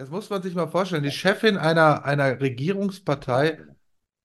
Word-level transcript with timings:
Das 0.00 0.08
muss 0.08 0.30
man 0.30 0.40
sich 0.40 0.54
mal 0.54 0.66
vorstellen. 0.66 1.02
Die 1.02 1.10
Chefin 1.10 1.58
einer, 1.58 2.06
einer 2.06 2.40
Regierungspartei 2.40 3.58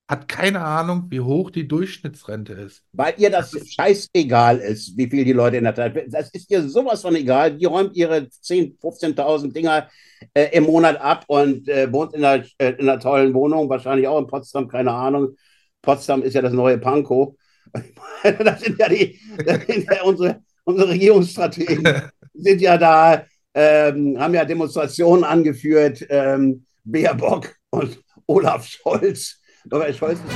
hat 0.08 0.30
keine 0.30 0.62
Ahnung, 0.62 1.08
wie 1.10 1.20
hoch 1.20 1.52
die 1.52 1.68
Durchschnittsrente 1.68 2.54
ist. 2.54 2.86
Weil 2.94 3.16
ihr 3.18 3.30
das, 3.30 3.52
das 3.52 3.74
scheißegal 3.74 4.60
ist, 4.60 4.96
wie 4.96 5.10
viel 5.10 5.26
die 5.26 5.34
Leute 5.34 5.58
in 5.58 5.66
der 5.66 5.76
Tat. 5.76 5.94
Das 6.08 6.30
ist 6.30 6.50
ihr 6.50 6.70
sowas 6.70 7.02
von 7.02 7.14
egal. 7.18 7.58
Die 7.58 7.66
räumt 7.66 7.94
ihre 7.98 8.20
10.000, 8.20 8.80
15.000 8.80 9.52
Dinger 9.52 9.90
äh, 10.34 10.46
im 10.54 10.64
Monat 10.64 10.96
ab 11.02 11.26
und 11.28 11.68
äh, 11.68 11.92
wohnt 11.92 12.14
in 12.14 12.24
einer, 12.24 12.46
äh, 12.58 12.70
in 12.70 12.88
einer 12.88 13.02
tollen 13.02 13.34
Wohnung, 13.34 13.68
wahrscheinlich 13.68 14.08
auch 14.08 14.20
in 14.20 14.28
Potsdam, 14.28 14.70
keine 14.70 14.92
Ahnung. 14.94 15.36
Potsdam 15.82 16.24
ist 16.24 16.36
ja 16.36 16.42
das 16.42 16.54
neue 16.54 16.78
Pankow. 16.78 17.36
das 18.24 18.62
sind 18.62 18.80
ja 18.80 18.88
die, 18.88 19.20
sind 19.68 19.92
ja 19.92 20.04
unsere, 20.04 20.42
unsere 20.64 20.92
Regierungsstrategen 20.92 21.84
sind 22.34 22.62
ja 22.62 22.78
da, 22.78 23.26
ähm, 23.56 24.20
haben 24.20 24.34
ja 24.34 24.46
Demonstrationen 24.46 25.24
angeführt, 25.24 26.06
ähm, 26.10 26.66
Baerbock 26.84 27.56
und 27.72 27.98
Olaf 28.28 28.68
Scholz 28.68 29.42
weiß 30.02 30.18
nicht. 30.22 30.36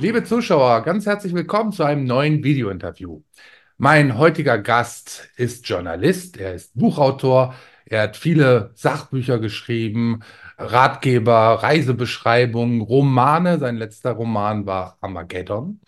Liebe 0.00 0.22
Zuschauer, 0.22 0.84
ganz 0.84 1.06
herzlich 1.06 1.34
willkommen 1.34 1.72
zu 1.72 1.82
einem 1.82 2.04
neuen 2.04 2.44
Videointerview. 2.44 3.20
Mein 3.80 4.18
heutiger 4.18 4.58
Gast 4.58 5.30
ist 5.36 5.68
Journalist, 5.68 6.36
er 6.36 6.52
ist 6.52 6.76
Buchautor, 6.76 7.54
er 7.86 8.02
hat 8.02 8.16
viele 8.16 8.72
Sachbücher 8.74 9.38
geschrieben, 9.38 10.24
Ratgeber, 10.58 11.62
Reisebeschreibungen, 11.62 12.80
Romane. 12.80 13.60
Sein 13.60 13.76
letzter 13.76 14.10
Roman 14.10 14.66
war 14.66 14.98
Armageddon. 15.00 15.80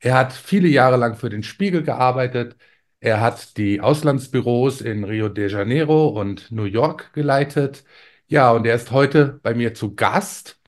Er 0.00 0.14
hat 0.14 0.32
viele 0.32 0.68
Jahre 0.68 0.96
lang 0.96 1.16
für 1.16 1.28
den 1.28 1.42
Spiegel 1.42 1.82
gearbeitet. 1.82 2.56
Er 3.00 3.20
hat 3.20 3.58
die 3.58 3.82
Auslandsbüros 3.82 4.80
in 4.80 5.04
Rio 5.04 5.28
de 5.28 5.50
Janeiro 5.50 6.08
und 6.08 6.50
New 6.50 6.64
York 6.64 7.12
geleitet. 7.12 7.84
Ja, 8.26 8.52
und 8.52 8.66
er 8.66 8.74
ist 8.74 8.90
heute 8.90 9.38
bei 9.42 9.52
mir 9.52 9.74
zu 9.74 9.94
Gast. 9.94 10.58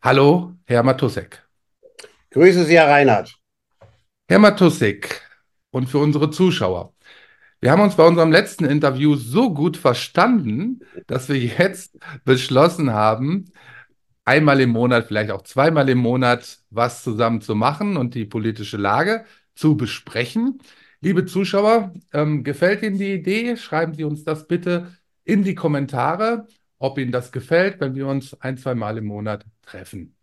Hallo, 0.00 0.54
Herr 0.66 0.84
Matusek. 0.84 1.42
Grüße 2.30 2.64
Sie, 2.66 2.78
Herr 2.78 2.88
Reinhardt. 2.88 3.34
Herr 4.28 4.38
Matusek, 4.38 5.20
und 5.74 5.88
für 5.88 5.98
unsere 5.98 6.30
Zuschauer. 6.30 6.94
Wir 7.60 7.72
haben 7.72 7.82
uns 7.82 7.96
bei 7.96 8.06
unserem 8.06 8.30
letzten 8.30 8.64
Interview 8.64 9.16
so 9.16 9.52
gut 9.52 9.76
verstanden, 9.76 10.80
dass 11.08 11.28
wir 11.28 11.38
jetzt 11.38 11.98
beschlossen 12.24 12.92
haben, 12.92 13.46
einmal 14.24 14.60
im 14.60 14.70
Monat, 14.70 15.06
vielleicht 15.06 15.32
auch 15.32 15.42
zweimal 15.42 15.88
im 15.88 15.98
Monat 15.98 16.60
was 16.70 17.02
zusammen 17.02 17.40
zu 17.40 17.56
machen 17.56 17.96
und 17.96 18.14
die 18.14 18.24
politische 18.24 18.76
Lage 18.76 19.24
zu 19.56 19.76
besprechen. 19.76 20.60
Liebe 21.00 21.26
Zuschauer, 21.26 21.92
ähm, 22.12 22.44
gefällt 22.44 22.82
Ihnen 22.82 22.98
die 22.98 23.12
Idee? 23.14 23.56
Schreiben 23.56 23.94
Sie 23.94 24.04
uns 24.04 24.24
das 24.24 24.46
bitte 24.46 24.96
in 25.24 25.42
die 25.42 25.56
Kommentare, 25.56 26.46
ob 26.78 26.98
Ihnen 26.98 27.12
das 27.12 27.32
gefällt, 27.32 27.80
wenn 27.80 27.96
wir 27.96 28.06
uns 28.06 28.40
ein, 28.40 28.58
zwei 28.58 28.76
Mal 28.76 28.98
im 28.98 29.06
Monat 29.06 29.44
treffen. 29.62 30.16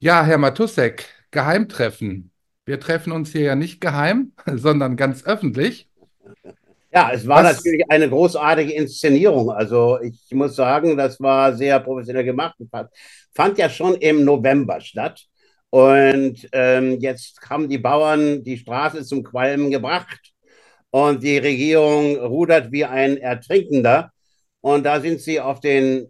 Ja, 0.00 0.24
Herr 0.24 0.38
Matusek, 0.38 1.06
Geheimtreffen. 1.30 2.33
Wir 2.66 2.80
treffen 2.80 3.12
uns 3.12 3.32
hier 3.32 3.42
ja 3.42 3.54
nicht 3.54 3.80
geheim, 3.80 4.32
sondern 4.54 4.96
ganz 4.96 5.24
öffentlich. 5.24 5.88
Ja, 6.92 7.10
es 7.12 7.26
war 7.26 7.42
Was? 7.42 7.56
natürlich 7.56 7.82
eine 7.90 8.08
großartige 8.08 8.72
Inszenierung. 8.72 9.50
Also 9.50 9.98
ich 10.00 10.30
muss 10.30 10.54
sagen, 10.54 10.96
das 10.96 11.20
war 11.20 11.52
sehr 11.54 11.80
professionell 11.80 12.24
gemacht. 12.24 12.54
Fand 13.34 13.58
ja 13.58 13.68
schon 13.68 13.96
im 13.96 14.24
November 14.24 14.80
statt. 14.80 15.24
Und 15.70 16.48
ähm, 16.52 17.00
jetzt 17.00 17.40
haben 17.50 17.68
die 17.68 17.78
Bauern 17.78 18.44
die 18.44 18.56
Straße 18.58 19.04
zum 19.04 19.24
Qualmen 19.24 19.72
gebracht. 19.72 20.32
Und 20.90 21.24
die 21.24 21.38
Regierung 21.38 22.16
rudert 22.16 22.70
wie 22.70 22.84
ein 22.84 23.16
Ertrinkender. 23.16 24.12
Und 24.60 24.86
da 24.86 25.00
sind 25.00 25.20
sie 25.20 25.40
auf 25.40 25.58
den 25.58 26.08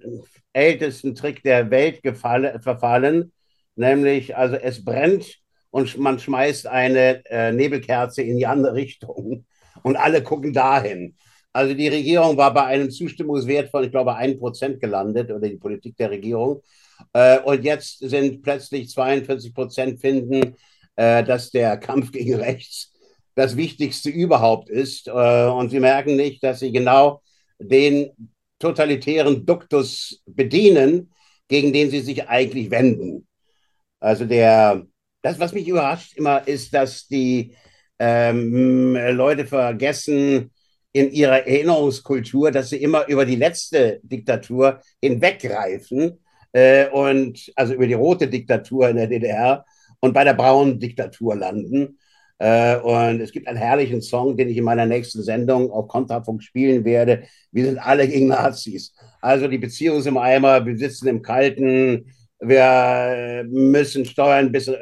ältesten 0.52 1.14
Trick 1.14 1.42
der 1.42 1.70
Welt 1.70 2.02
gefallen, 2.02 2.60
verfallen. 2.60 3.32
Nämlich, 3.74 4.36
also 4.36 4.56
es 4.56 4.84
brennt 4.84 5.43
und 5.74 5.98
man 5.98 6.20
schmeißt 6.20 6.68
eine 6.68 7.24
äh, 7.26 7.50
Nebelkerze 7.50 8.22
in 8.22 8.36
die 8.36 8.46
andere 8.46 8.74
Richtung 8.74 9.44
und 9.82 9.96
alle 9.96 10.22
gucken 10.22 10.52
dahin. 10.52 11.16
Also 11.52 11.74
die 11.74 11.88
Regierung 11.88 12.36
war 12.36 12.54
bei 12.54 12.64
einem 12.66 12.92
Zustimmungswert 12.92 13.70
von, 13.70 13.82
ich 13.82 13.90
glaube, 13.90 14.16
1% 14.16 14.78
gelandet 14.78 15.32
oder 15.32 15.48
die 15.48 15.56
Politik 15.56 15.96
der 15.96 16.12
Regierung. 16.12 16.62
Äh, 17.12 17.40
und 17.40 17.64
jetzt 17.64 17.98
sind 17.98 18.42
plötzlich 18.42 18.88
42 18.88 19.52
Prozent 19.52 20.00
finden, 20.00 20.54
äh, 20.94 21.24
dass 21.24 21.50
der 21.50 21.76
Kampf 21.76 22.12
gegen 22.12 22.36
rechts 22.36 22.92
das 23.34 23.56
Wichtigste 23.56 24.10
überhaupt 24.10 24.70
ist. 24.70 25.08
Äh, 25.08 25.10
und 25.10 25.70
sie 25.70 25.80
merken 25.80 26.14
nicht, 26.14 26.44
dass 26.44 26.60
sie 26.60 26.70
genau 26.70 27.20
den 27.58 28.12
totalitären 28.60 29.44
Duktus 29.44 30.22
bedienen, 30.24 31.12
gegen 31.48 31.72
den 31.72 31.90
sie 31.90 32.00
sich 32.00 32.28
eigentlich 32.28 32.70
wenden. 32.70 33.26
Also 33.98 34.24
der, 34.24 34.86
das, 35.24 35.40
was 35.40 35.54
mich 35.54 35.66
überrascht 35.66 36.16
immer, 36.18 36.46
ist, 36.46 36.74
dass 36.74 37.08
die 37.08 37.56
ähm, 37.98 38.94
Leute 38.94 39.46
vergessen 39.46 40.50
in 40.92 41.10
ihrer 41.12 41.46
Erinnerungskultur, 41.46 42.50
dass 42.50 42.68
sie 42.68 42.76
immer 42.76 43.08
über 43.08 43.24
die 43.24 43.36
letzte 43.36 44.00
Diktatur 44.02 44.80
hinweggreifen 45.00 46.18
äh, 46.52 46.88
und 46.90 47.50
also 47.56 47.72
über 47.72 47.86
die 47.86 47.94
rote 47.94 48.28
Diktatur 48.28 48.90
in 48.90 48.96
der 48.96 49.06
DDR 49.06 49.64
und 50.00 50.12
bei 50.12 50.24
der 50.24 50.34
braunen 50.34 50.78
Diktatur 50.78 51.34
landen. 51.36 51.98
Äh, 52.38 52.76
und 52.76 53.22
es 53.22 53.32
gibt 53.32 53.48
einen 53.48 53.56
herrlichen 53.56 54.02
Song, 54.02 54.36
den 54.36 54.50
ich 54.50 54.58
in 54.58 54.64
meiner 54.64 54.84
nächsten 54.84 55.22
Sendung 55.22 55.70
auf 55.70 55.88
Kontrafunk 55.88 56.42
spielen 56.42 56.84
werde. 56.84 57.22
Wir 57.50 57.64
sind 57.64 57.78
alle 57.78 58.06
gegen 58.06 58.26
Nazis. 58.26 58.94
Also 59.22 59.48
die 59.48 59.56
Beziehung 59.56 60.00
ist 60.00 60.06
im 60.06 60.18
Eimer, 60.18 60.66
wir 60.66 60.76
sitzen 60.76 61.08
im 61.08 61.22
Kalten, 61.22 62.12
wir 62.48 63.44
müssen 63.48 64.04
Steuern 64.04 64.46
ein 64.46 64.52
bisschen, 64.52 64.76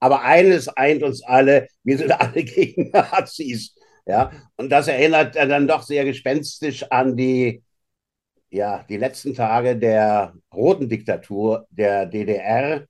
aber 0.00 0.22
eines 0.22 0.68
eint 0.68 1.02
uns 1.02 1.22
alle, 1.24 1.68
wir 1.84 1.98
sind 1.98 2.12
alle 2.12 2.44
gegen 2.44 2.90
Nazis. 2.90 3.74
Ja, 4.06 4.30
und 4.56 4.70
das 4.70 4.88
erinnert 4.88 5.36
dann 5.36 5.68
doch 5.68 5.82
sehr 5.82 6.04
gespenstisch 6.04 6.82
an 6.90 7.16
die, 7.16 7.62
ja, 8.50 8.84
die 8.88 8.96
letzten 8.96 9.34
Tage 9.34 9.76
der 9.76 10.34
roten 10.54 10.88
Diktatur 10.88 11.66
der 11.70 12.06
DDR. 12.06 12.86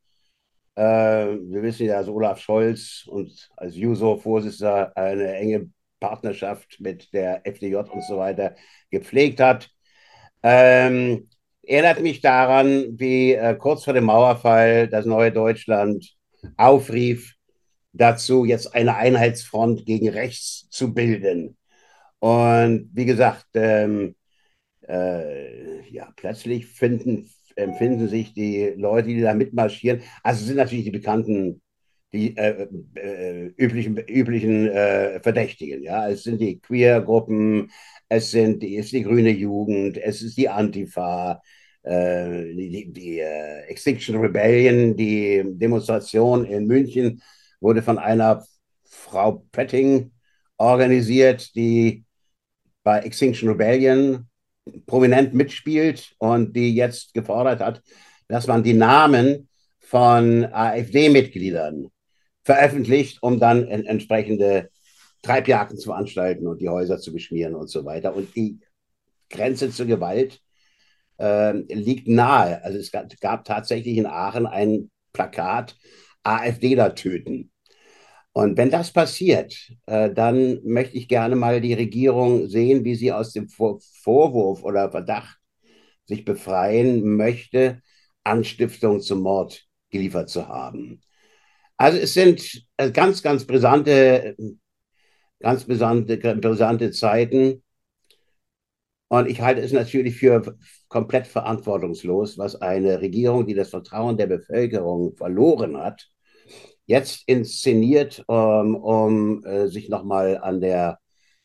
Äh, 0.76 0.80
wir 0.82 1.62
wissen 1.62 1.86
ja, 1.86 1.98
dass 1.98 2.08
Olaf 2.08 2.40
Scholz 2.40 3.04
und 3.08 3.50
als 3.56 3.76
Juso-Vorsitzender 3.76 4.96
eine 4.96 5.34
enge 5.34 5.70
Partnerschaft 6.00 6.78
mit 6.80 7.12
der 7.12 7.44
FDJ 7.46 7.76
und 7.76 8.04
so 8.04 8.18
weiter 8.18 8.54
gepflegt 8.90 9.40
hat. 9.40 9.70
Ähm, 10.42 11.28
erinnert 11.68 12.02
mich 12.02 12.20
daran, 12.20 12.98
wie 12.98 13.34
äh, 13.34 13.54
kurz 13.54 13.84
vor 13.84 13.94
dem 13.94 14.04
Mauerfall 14.04 14.88
das 14.88 15.06
neue 15.06 15.32
Deutschland 15.32 16.14
aufrief, 16.56 17.34
dazu 17.92 18.44
jetzt 18.44 18.74
eine 18.74 18.96
Einheitsfront 18.96 19.84
gegen 19.86 20.08
rechts 20.08 20.68
zu 20.70 20.94
bilden. 20.94 21.56
Und 22.20 22.90
wie 22.92 23.04
gesagt, 23.04 23.46
ähm, 23.54 24.16
äh, 24.88 25.88
ja, 25.90 26.12
plötzlich 26.16 26.66
finden, 26.66 27.30
empfinden 27.56 28.08
sich 28.08 28.32
die 28.34 28.74
Leute, 28.76 29.08
die 29.08 29.20
da 29.20 29.34
mitmarschieren, 29.34 30.02
also 30.22 30.44
sind 30.44 30.56
natürlich 30.56 30.86
die 30.86 30.90
bekannten, 30.90 31.62
die 32.12 32.36
äh, 32.36 32.66
äh, 32.94 33.52
üblichen, 33.56 33.98
üblichen 33.98 34.68
äh, 34.68 35.20
Verdächtigen. 35.20 35.82
Ja, 35.82 36.08
es 36.08 36.22
sind 36.22 36.40
die 36.40 36.58
Queer-Gruppen, 36.60 37.70
es 38.08 38.30
sind 38.30 38.62
die, 38.62 38.76
ist 38.76 38.92
die 38.92 39.02
grüne 39.02 39.30
Jugend, 39.30 39.98
es 39.98 40.22
ist 40.22 40.36
die 40.38 40.48
Antifa, 40.48 41.42
äh, 41.88 42.54
die, 42.54 42.92
die 42.92 43.20
äh, 43.20 43.62
Extinction 43.68 44.16
Rebellion, 44.16 44.94
die 44.94 45.42
Demonstration 45.44 46.44
in 46.44 46.66
München 46.66 47.22
wurde 47.60 47.82
von 47.82 47.98
einer 47.98 48.44
Frau 48.84 49.44
Petting 49.52 50.12
organisiert, 50.58 51.54
die 51.54 52.04
bei 52.82 53.00
Extinction 53.00 53.48
Rebellion 53.48 54.26
prominent 54.86 55.32
mitspielt 55.32 56.14
und 56.18 56.54
die 56.54 56.74
jetzt 56.74 57.14
gefordert 57.14 57.60
hat, 57.60 57.82
dass 58.28 58.46
man 58.46 58.62
die 58.62 58.74
Namen 58.74 59.48
von 59.80 60.44
AfD-Mitgliedern 60.44 61.88
veröffentlicht, 62.42 63.22
um 63.22 63.40
dann 63.40 63.66
entsprechende 63.66 64.68
Treibjagden 65.22 65.78
zu 65.78 65.88
veranstalten 65.88 66.46
und 66.46 66.60
die 66.60 66.68
Häuser 66.68 66.98
zu 66.98 67.12
beschmieren 67.12 67.54
und 67.54 67.68
so 67.68 67.84
weiter. 67.84 68.14
Und 68.14 68.36
die 68.36 68.58
Grenze 69.30 69.70
zur 69.70 69.86
Gewalt 69.86 70.40
äh, 71.18 71.52
liegt 71.52 72.08
nahe. 72.08 72.62
Also 72.64 72.78
es 72.78 72.90
gab, 72.90 73.08
gab, 73.20 73.44
tatsächlich 73.44 73.96
in 73.96 74.06
Aachen 74.06 74.46
ein 74.46 74.90
Plakat, 75.12 75.76
AfDler 76.22 76.94
töten. 76.94 77.50
Und 78.32 78.56
wenn 78.56 78.70
das 78.70 78.92
passiert, 78.92 79.54
äh, 79.86 80.12
dann 80.12 80.60
möchte 80.64 80.96
ich 80.96 81.08
gerne 81.08 81.34
mal 81.34 81.60
die 81.60 81.74
Regierung 81.74 82.46
sehen, 82.48 82.84
wie 82.84 82.94
sie 82.94 83.12
aus 83.12 83.32
dem 83.32 83.48
Vor 83.48 83.80
Vorwurf 84.02 84.62
oder 84.62 84.90
Verdacht 84.90 85.38
sich 86.06 86.24
befreien 86.24 87.16
möchte, 87.16 87.82
Anstiftung 88.24 89.00
zum 89.00 89.20
Mord 89.20 89.66
geliefert 89.90 90.28
zu 90.28 90.46
haben. 90.48 91.00
Also 91.76 91.98
es 91.98 92.14
sind 92.14 92.66
äh, 92.76 92.90
ganz, 92.90 93.22
ganz 93.22 93.44
brisante, 93.44 94.36
ganz 95.40 95.64
brisante, 95.64 96.16
brisante 96.16 96.90
Zeiten. 96.90 97.62
Und 99.08 99.28
ich 99.28 99.40
halte 99.40 99.62
es 99.62 99.72
natürlich 99.72 100.16
für 100.16 100.56
komplett 100.88 101.26
verantwortungslos, 101.26 102.36
was 102.36 102.56
eine 102.56 103.00
Regierung, 103.00 103.46
die 103.46 103.54
das 103.54 103.70
Vertrauen 103.70 104.18
der 104.18 104.26
Bevölkerung 104.26 105.16
verloren 105.16 105.78
hat, 105.78 106.08
jetzt 106.84 107.22
inszeniert, 107.26 108.24
um, 108.26 108.74
um 108.76 109.44
äh, 109.44 109.68
sich 109.68 109.88
nochmal 109.88 110.38
an, 110.38 110.60
der, 110.60 110.98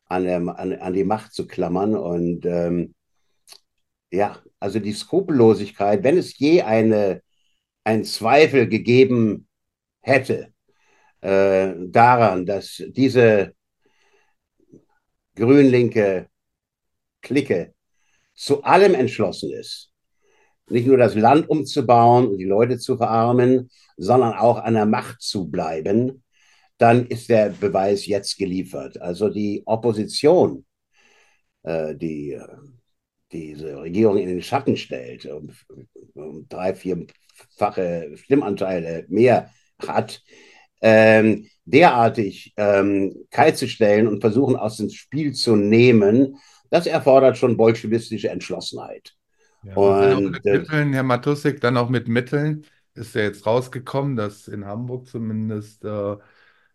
an, 0.05 0.23
der, 0.25 0.37
an, 0.37 0.73
an 0.73 0.93
die 0.93 1.03
Macht 1.05 1.33
zu 1.33 1.47
klammern. 1.47 1.95
Und 1.95 2.45
ähm, 2.45 2.95
ja, 4.11 4.37
also 4.59 4.79
die 4.79 4.93
Skrupellosigkeit, 4.93 6.03
wenn 6.03 6.17
es 6.17 6.37
je 6.37 6.61
eine, 6.61 7.21
einen 7.83 8.03
Zweifel 8.03 8.67
gegeben 8.67 9.47
hätte 10.01 10.53
äh, 11.21 11.73
daran, 11.77 12.45
dass 12.45 12.83
diese 12.87 13.53
grün-linke 15.35 16.27
Clique 17.23 17.73
zu 18.35 18.63
allem 18.63 18.93
entschlossen 18.93 19.51
ist, 19.51 19.91
nicht 20.69 20.85
nur 20.85 20.97
das 20.97 21.15
Land 21.15 21.49
umzubauen 21.49 22.27
und 22.27 22.37
die 22.37 22.45
Leute 22.45 22.77
zu 22.77 22.97
verarmen, 22.97 23.69
sondern 23.97 24.33
auch 24.33 24.57
an 24.57 24.75
der 24.75 24.85
Macht 24.85 25.21
zu 25.21 25.49
bleiben, 25.49 26.23
dann 26.77 27.07
ist 27.07 27.29
der 27.29 27.49
Beweis 27.49 28.05
jetzt 28.05 28.37
geliefert. 28.37 29.01
Also 29.01 29.29
die 29.29 29.63
Opposition, 29.65 30.65
äh, 31.63 31.95
die 31.95 32.39
diese 33.33 33.81
Regierung 33.81 34.17
in 34.17 34.27
den 34.27 34.41
Schatten 34.41 34.77
stellt, 34.77 35.25
um, 35.25 35.49
um 36.13 36.47
drei, 36.47 36.75
vierfache 36.75 38.11
Stimmanteile 38.15 39.05
mehr 39.09 39.49
hat, 39.79 40.21
ähm, 40.81 41.47
derartig 41.65 42.53
ähm, 42.57 43.25
kalt 43.31 43.57
zu 43.57 43.67
stellen 43.67 44.07
und 44.07 44.21
versuchen 44.21 44.55
aus 44.55 44.77
dem 44.77 44.89
Spiel 44.89 45.33
zu 45.33 45.55
nehmen, 45.55 46.37
das 46.73 46.87
erfordert 46.87 47.37
schon 47.37 47.55
bolschewistische 47.55 48.31
Entschlossenheit. 48.31 49.13
Ja, 49.61 49.75
und, 49.75 50.31
mit 50.31 50.45
äh, 50.47 50.57
Mitteln, 50.57 50.91
Herr 50.93 51.03
Matusik, 51.03 51.61
dann 51.61 51.77
auch 51.77 51.87
mit 51.87 52.07
Mitteln 52.07 52.65
ist 52.95 53.13
ja 53.13 53.21
jetzt 53.21 53.45
rausgekommen, 53.45 54.15
dass 54.15 54.47
in 54.47 54.65
Hamburg 54.65 55.07
zumindest 55.07 55.85
äh, 55.85 56.15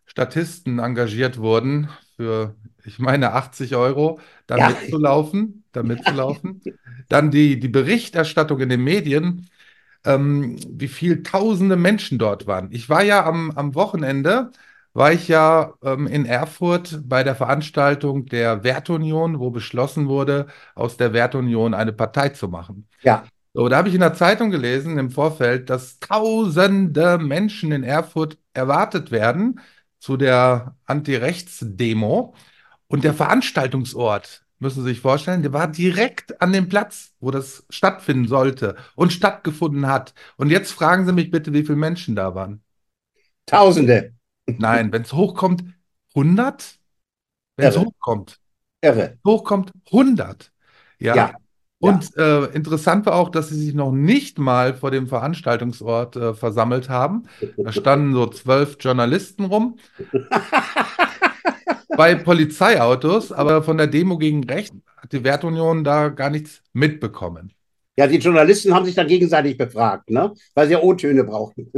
Statisten 0.05 0.79
engagiert 0.79 1.37
wurden 1.37 1.89
für, 2.15 2.55
ich 2.85 2.97
meine, 2.99 3.33
80 3.33 3.75
Euro, 3.75 4.21
da 4.47 4.57
ja. 4.57 4.69
mitzulaufen, 4.69 5.65
da 5.73 5.83
mitzulaufen. 5.83 6.61
Dann 7.09 7.29
die, 7.29 7.59
die 7.59 7.67
Berichterstattung 7.67 8.61
in 8.61 8.69
den 8.69 8.83
Medien, 8.83 9.49
ähm, 10.05 10.55
wie 10.69 10.87
viel 10.87 11.23
tausende 11.23 11.75
Menschen 11.75 12.17
dort 12.17 12.47
waren. 12.47 12.71
Ich 12.71 12.87
war 12.87 13.03
ja 13.03 13.25
am, 13.25 13.51
am 13.51 13.75
Wochenende, 13.75 14.51
war 14.93 15.13
ich 15.13 15.27
ja 15.27 15.73
ähm, 15.83 16.07
in 16.07 16.25
Erfurt 16.25 17.01
bei 17.03 17.23
der 17.23 17.35
Veranstaltung 17.35 18.25
der 18.25 18.63
Wertunion, 18.63 19.39
wo 19.39 19.51
beschlossen 19.51 20.07
wurde, 20.07 20.47
aus 20.75 20.97
der 20.97 21.13
Wertunion 21.13 21.73
eine 21.73 21.93
Partei 21.93 22.29
zu 22.29 22.47
machen. 22.47 22.87
Ja. 23.01 23.23
So, 23.53 23.67
da 23.67 23.77
habe 23.77 23.89
ich 23.89 23.95
in 23.95 24.01
der 24.01 24.13
Zeitung 24.13 24.51
gelesen 24.51 24.99
im 24.99 25.09
Vorfeld, 25.09 25.69
dass 25.69 25.99
tausende 25.99 27.17
Menschen 27.17 27.71
in 27.71 27.83
Erfurt 27.83 28.37
erwartet 28.53 29.11
werden 29.11 29.59
zu 29.99 30.17
der 30.17 30.75
Anti-Rechts-Demo. 30.85 32.35
Und 32.87 33.03
der 33.03 33.13
Veranstaltungsort, 33.13 34.43
müssen 34.59 34.83
Sie 34.83 34.89
sich 34.89 34.99
vorstellen, 34.99 35.41
der 35.41 35.53
war 35.53 35.67
direkt 35.67 36.41
an 36.41 36.53
dem 36.53 36.69
Platz, 36.69 37.13
wo 37.19 37.31
das 37.31 37.65
stattfinden 37.69 38.27
sollte 38.27 38.75
und 38.95 39.13
stattgefunden 39.13 39.87
hat. 39.87 40.13
Und 40.37 40.49
jetzt 40.49 40.71
fragen 40.71 41.05
Sie 41.05 41.13
mich 41.13 41.31
bitte, 41.31 41.53
wie 41.53 41.63
viele 41.63 41.77
Menschen 41.77 42.15
da 42.15 42.35
waren. 42.35 42.61
Tausende. 43.45 44.13
Nein, 44.57 44.91
wenn 44.91 45.03
es 45.03 45.13
hochkommt, 45.13 45.63
100? 46.15 46.79
Wenn 47.57 47.67
es 47.67 47.77
hochkommt. 47.77 48.39
Irre. 48.81 49.17
Hochkommt 49.25 49.71
100. 49.91 50.51
Ja. 50.99 51.15
ja. 51.15 51.33
Und 51.79 52.09
ja. 52.15 52.45
Äh, 52.45 52.55
interessant 52.55 53.05
war 53.05 53.15
auch, 53.15 53.29
dass 53.29 53.49
sie 53.49 53.55
sich 53.55 53.73
noch 53.73 53.91
nicht 53.91 54.37
mal 54.37 54.73
vor 54.73 54.91
dem 54.91 55.07
Veranstaltungsort 55.07 56.15
äh, 56.15 56.33
versammelt 56.33 56.89
haben. 56.89 57.27
Da 57.57 57.71
standen 57.71 58.13
so 58.13 58.27
zwölf 58.27 58.77
Journalisten 58.79 59.45
rum. 59.45 59.77
bei 61.99 62.15
Polizeiautos, 62.15 63.33
aber 63.33 63.61
von 63.61 63.77
der 63.77 63.87
Demo 63.87 64.17
gegen 64.17 64.43
Recht 64.45 64.73
hat 64.95 65.11
die 65.11 65.23
Wertunion 65.25 65.83
da 65.83 66.07
gar 66.07 66.29
nichts 66.29 66.61
mitbekommen. 66.71 67.51
Ja, 67.97 68.07
die 68.07 68.19
Journalisten 68.19 68.73
haben 68.73 68.85
sich 68.85 68.95
da 68.95 69.03
gegenseitig 69.03 69.57
befragt, 69.57 70.09
ne? 70.09 70.33
weil 70.53 70.67
sie 70.67 70.73
ja 70.73 70.81
O-Töne 70.81 71.25
brauchten. 71.25 71.69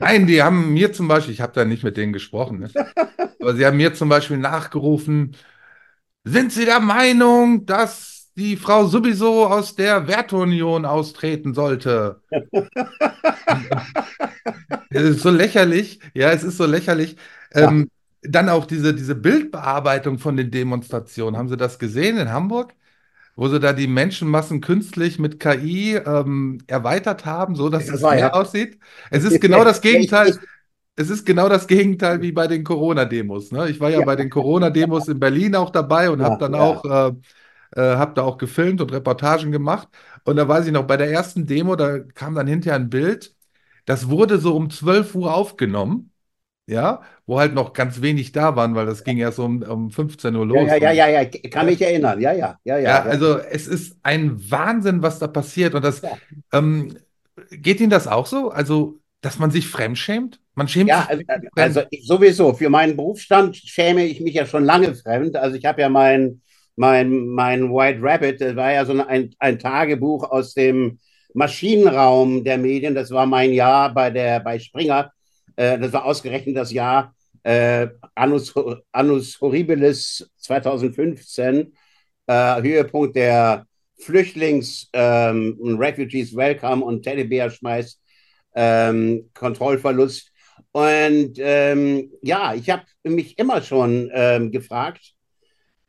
Nein, 0.00 0.26
die 0.26 0.42
haben 0.42 0.72
mir 0.72 0.92
zum 0.92 1.08
Beispiel, 1.08 1.34
ich 1.34 1.40
habe 1.40 1.52
da 1.54 1.64
nicht 1.64 1.84
mit 1.84 1.96
denen 1.96 2.12
gesprochen, 2.12 2.60
ne? 2.60 2.70
aber 3.40 3.54
sie 3.54 3.66
haben 3.66 3.76
mir 3.76 3.94
zum 3.94 4.08
Beispiel 4.08 4.38
nachgerufen, 4.38 5.36
sind 6.24 6.52
Sie 6.52 6.64
der 6.64 6.80
Meinung, 6.80 7.66
dass 7.66 8.30
die 8.36 8.56
Frau 8.56 8.86
sowieso 8.86 9.46
aus 9.46 9.74
der 9.74 10.06
Wertunion 10.08 10.84
austreten 10.84 11.52
sollte. 11.54 12.22
es 14.90 15.02
ist 15.02 15.22
so 15.22 15.30
lächerlich. 15.30 16.00
Ja, 16.14 16.30
es 16.30 16.44
ist 16.44 16.56
so 16.56 16.66
lächerlich. 16.66 17.16
Ja. 17.54 17.68
Ähm, 17.68 17.90
dann 18.22 18.48
auch 18.48 18.66
diese, 18.66 18.94
diese 18.94 19.16
Bildbearbeitung 19.16 20.18
von 20.18 20.36
den 20.36 20.50
Demonstrationen. 20.50 21.36
Haben 21.36 21.48
Sie 21.48 21.56
das 21.56 21.78
gesehen 21.78 22.16
in 22.16 22.30
Hamburg? 22.30 22.74
Wo 23.34 23.48
sie 23.48 23.60
da 23.60 23.72
die 23.72 23.86
Menschenmassen 23.86 24.60
künstlich 24.60 25.18
mit 25.18 25.40
KI 25.40 25.96
ähm, 25.96 26.58
erweitert 26.66 27.24
haben, 27.24 27.54
so 27.56 27.68
dass 27.68 27.86
das 27.86 27.96
es 27.96 28.02
mehr 28.02 28.18
ja. 28.18 28.32
aussieht. 28.32 28.78
Es 29.10 29.24
ist 29.24 29.40
genau 29.40 29.64
das 29.64 29.80
Gegenteil. 29.80 30.38
Es 30.94 31.08
ist 31.08 31.24
genau 31.24 31.48
das 31.48 31.66
Gegenteil 31.66 32.20
wie 32.20 32.32
bei 32.32 32.46
den 32.46 32.64
Corona-Demos. 32.64 33.50
Ne? 33.50 33.70
Ich 33.70 33.80
war 33.80 33.88
ja, 33.88 34.00
ja, 34.00 34.04
bei 34.04 34.14
den 34.14 34.28
Corona-Demos 34.28 35.08
in 35.08 35.18
Berlin 35.18 35.56
auch 35.56 35.70
dabei 35.70 36.10
und 36.10 36.20
ja, 36.20 36.26
habe 36.26 36.38
dann 36.38 36.54
auch 36.54 36.84
äh, 36.84 37.12
äh, 37.74 37.96
habe 37.96 38.14
da 38.14 38.22
auch 38.22 38.38
gefilmt 38.38 38.80
und 38.80 38.92
Reportagen 38.92 39.52
gemacht. 39.52 39.88
Und 40.24 40.36
da 40.36 40.46
weiß 40.46 40.66
ich 40.66 40.72
noch, 40.72 40.86
bei 40.86 40.96
der 40.96 41.10
ersten 41.10 41.46
Demo, 41.46 41.76
da 41.76 42.00
kam 42.00 42.34
dann 42.34 42.46
hinterher 42.46 42.78
ein 42.78 42.90
Bild, 42.90 43.34
das 43.84 44.08
wurde 44.08 44.38
so 44.38 44.54
um 44.54 44.70
12 44.70 45.14
Uhr 45.14 45.34
aufgenommen, 45.34 46.11
ja, 46.66 47.02
wo 47.26 47.38
halt 47.38 47.54
noch 47.54 47.72
ganz 47.72 48.00
wenig 48.02 48.32
da 48.32 48.56
waren, 48.56 48.74
weil 48.74 48.86
das 48.86 49.04
ging 49.04 49.18
erst 49.18 49.38
um, 49.38 49.62
um 49.62 49.90
15 49.90 50.34
Uhr 50.34 50.46
los. 50.46 50.68
Ja, 50.68 50.76
ja, 50.76 50.92
ja, 50.92 51.08
ja, 51.08 51.24
kann 51.50 51.66
mich 51.66 51.82
erinnern, 51.82 52.20
ja, 52.20 52.32
ja, 52.32 52.58
ja, 52.64 52.78
ja. 52.78 53.02
Also 53.02 53.38
es 53.38 53.66
ist 53.66 53.96
ein 54.02 54.50
Wahnsinn, 54.50 55.02
was 55.02 55.18
da 55.18 55.26
passiert. 55.26 55.74
Und 55.74 55.84
das 55.84 56.02
ähm, 56.52 56.96
geht 57.50 57.80
Ihnen 57.80 57.90
das 57.90 58.06
auch 58.06 58.26
so? 58.26 58.50
Also, 58.50 59.00
dass 59.20 59.38
man 59.38 59.50
sich 59.50 59.66
fremdschämt? 59.66 60.40
Man 60.54 60.68
schämt 60.68 60.88
ja, 60.88 61.08
sich. 61.10 61.26
Also, 61.56 61.80
also 61.80 61.82
sowieso, 62.02 62.52
für 62.54 62.70
meinen 62.70 62.96
Berufsstand 62.96 63.56
schäme 63.56 64.04
ich 64.04 64.20
mich 64.20 64.34
ja 64.34 64.46
schon 64.46 64.64
lange 64.64 64.94
fremd. 64.94 65.36
Also 65.36 65.56
ich 65.56 65.64
habe 65.64 65.80
ja 65.80 65.88
meinen 65.88 66.42
mein, 66.76 67.26
mein 67.26 67.70
White 67.72 67.98
Rabbit, 68.02 68.40
das 68.40 68.56
war 68.56 68.72
ja 68.72 68.84
so 68.84 68.92
ein, 68.92 69.34
ein 69.38 69.58
Tagebuch 69.58 70.30
aus 70.30 70.54
dem 70.54 70.98
Maschinenraum 71.34 72.44
der 72.44 72.58
Medien. 72.58 72.94
Das 72.94 73.10
war 73.10 73.26
mein 73.26 73.52
Jahr 73.52 73.92
bei, 73.92 74.10
der, 74.10 74.40
bei 74.40 74.58
Springer. 74.58 75.12
Äh, 75.56 75.78
das 75.78 75.92
war 75.92 76.04
ausgerechnet 76.04 76.56
das 76.56 76.72
Jahr 76.72 77.14
äh, 77.42 77.88
Annus, 78.14 78.54
Annus 78.92 79.40
Horribilis 79.40 80.30
2015, 80.36 81.74
äh, 82.26 82.62
Höhepunkt 82.62 83.16
der 83.16 83.66
Flüchtlings- 83.98 84.88
ähm, 84.92 85.58
Refugees 85.78 86.34
Welcome 86.34 86.84
und 86.84 87.02
Teddybär 87.02 87.50
schmeißt 87.50 88.00
ähm, 88.54 89.30
Kontrollverlust. 89.34 90.30
Und 90.72 91.34
ähm, 91.38 92.10
ja, 92.22 92.54
ich 92.54 92.70
habe 92.70 92.84
mich 93.04 93.38
immer 93.38 93.62
schon 93.62 94.10
ähm, 94.12 94.50
gefragt, 94.50 95.14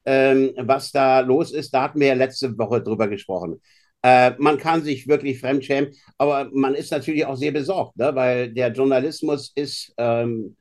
ähm, 0.06 0.52
was 0.58 0.92
da 0.92 1.22
los 1.22 1.52
ist. 1.54 1.74
Da 1.74 1.84
hatten 1.84 2.00
wir 2.00 2.08
ja 2.08 2.14
letzte 2.14 2.58
Woche 2.58 2.82
drüber 2.82 3.08
gesprochen. 3.08 3.62
Äh, 4.04 4.34
man 4.38 4.58
kann 4.58 4.84
sich 4.84 5.08
wirklich 5.08 5.40
fremdschämen, 5.40 5.94
aber 6.18 6.50
man 6.54 6.76
ist 6.76 6.92
natürlich 6.92 7.26
auch 7.26 7.38
sehr 7.38 7.54
besorgt, 7.54 7.98
ne? 7.98 8.14
weil 8.14 8.54
der 8.54 8.72
Journalismus 8.72 9.54
ist 9.56 9.94
ähm, 9.98 10.58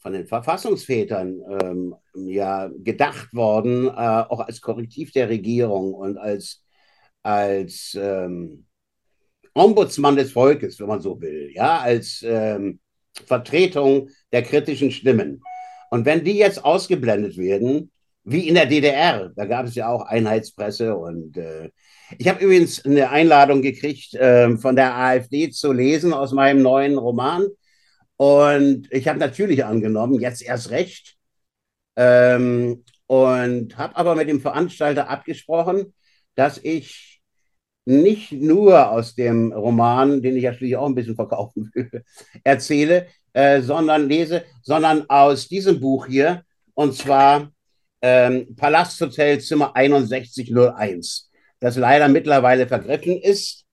von 0.00 0.12
den 0.12 0.26
Verfassungsvätern 0.26 1.40
ähm, 1.60 1.94
ja 2.14 2.70
gedacht 2.78 3.34
worden, 3.34 3.88
äh, 3.88 3.90
auch 3.90 4.40
als 4.40 4.60
Korrektiv 4.60 5.10
der 5.10 5.28
Regierung 5.28 5.92
und 5.92 6.18
als, 6.18 6.64
als 7.24 7.98
ähm, 8.00 8.66
Ombudsmann 9.54 10.14
des 10.14 10.30
Volkes, 10.30 10.78
wenn 10.78 10.86
man 10.86 11.00
so 11.00 11.20
will, 11.20 11.50
ja, 11.52 11.80
als 11.80 12.22
ähm, 12.24 12.78
Vertretung 13.26 14.08
der 14.30 14.42
kritischen 14.42 14.92
Stimmen. 14.92 15.42
Und 15.90 16.04
wenn 16.04 16.22
die 16.22 16.36
jetzt 16.36 16.64
ausgeblendet 16.64 17.36
werden, 17.36 17.90
wie 18.30 18.48
in 18.48 18.54
der 18.54 18.66
DDR, 18.66 19.30
da 19.34 19.44
gab 19.46 19.66
es 19.66 19.74
ja 19.74 19.88
auch 19.88 20.02
Einheitspresse 20.02 20.94
und 20.94 21.36
äh, 21.36 21.70
ich 22.18 22.28
habe 22.28 22.42
übrigens 22.42 22.84
eine 22.84 23.10
Einladung 23.10 23.62
gekriegt, 23.62 24.14
äh, 24.14 24.56
von 24.56 24.76
der 24.76 24.96
AfD 24.96 25.50
zu 25.50 25.72
lesen 25.72 26.12
aus 26.12 26.32
meinem 26.32 26.62
neuen 26.62 26.96
Roman. 26.96 27.46
Und 28.16 28.88
ich 28.90 29.06
habe 29.08 29.18
natürlich 29.18 29.64
angenommen, 29.64 30.18
jetzt 30.18 30.42
erst 30.42 30.70
recht. 30.70 31.16
Ähm, 31.96 32.84
und 33.06 33.76
habe 33.76 33.96
aber 33.96 34.14
mit 34.14 34.28
dem 34.28 34.40
Veranstalter 34.40 35.08
abgesprochen, 35.08 35.94
dass 36.34 36.58
ich 36.62 37.20
nicht 37.84 38.32
nur 38.32 38.90
aus 38.90 39.14
dem 39.14 39.52
Roman, 39.52 40.20
den 40.22 40.36
ich 40.36 40.44
schließlich 40.44 40.76
auch 40.76 40.86
ein 40.86 40.94
bisschen 40.94 41.14
verkaufen 41.16 41.70
will, 41.74 42.04
erzähle, 42.44 43.06
äh, 43.32 43.62
sondern 43.62 44.08
lese, 44.08 44.44
sondern 44.62 45.08
aus 45.08 45.48
diesem 45.48 45.80
Buch 45.80 46.06
hier, 46.06 46.42
und 46.74 46.94
zwar 46.94 47.50
ähm, 48.02 48.54
Palasthotel 48.56 49.40
Zimmer 49.40 49.72
6101, 49.74 51.30
das 51.60 51.76
leider 51.76 52.08
mittlerweile 52.08 52.66
vergriffen 52.66 53.20
ist, 53.20 53.64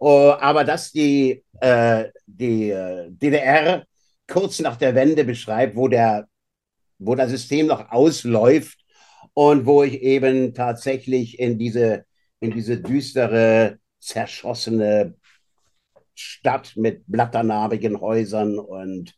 uh, 0.00 0.32
aber 0.32 0.64
das 0.64 0.92
die, 0.92 1.44
äh, 1.60 2.06
die 2.26 2.70
äh, 2.70 3.10
DDR 3.10 3.84
kurz 4.26 4.60
nach 4.60 4.76
der 4.76 4.94
Wende 4.94 5.24
beschreibt, 5.24 5.76
wo, 5.76 5.88
der, 5.88 6.28
wo 6.98 7.14
das 7.14 7.30
System 7.30 7.66
noch 7.66 7.90
ausläuft 7.90 8.78
und 9.34 9.66
wo 9.66 9.82
ich 9.82 10.02
eben 10.02 10.54
tatsächlich 10.54 11.38
in 11.38 11.58
diese, 11.58 12.04
in 12.40 12.50
diese 12.50 12.80
düstere, 12.80 13.78
zerschossene 14.00 15.14
Stadt 16.14 16.72
mit 16.76 17.02
blatternarbigen 17.06 18.00
Häusern 18.00 18.58
und 18.58 19.14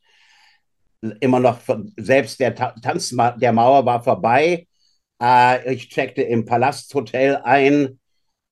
immer 1.20 1.40
noch, 1.40 1.60
selbst 1.96 2.40
der 2.40 2.54
Tanz 2.54 3.14
der 3.36 3.52
Mauer 3.52 3.84
war 3.86 4.02
vorbei. 4.02 4.66
Äh, 5.22 5.74
ich 5.74 5.88
checkte 5.88 6.22
im 6.22 6.44
Palasthotel 6.44 7.36
ein. 7.36 7.98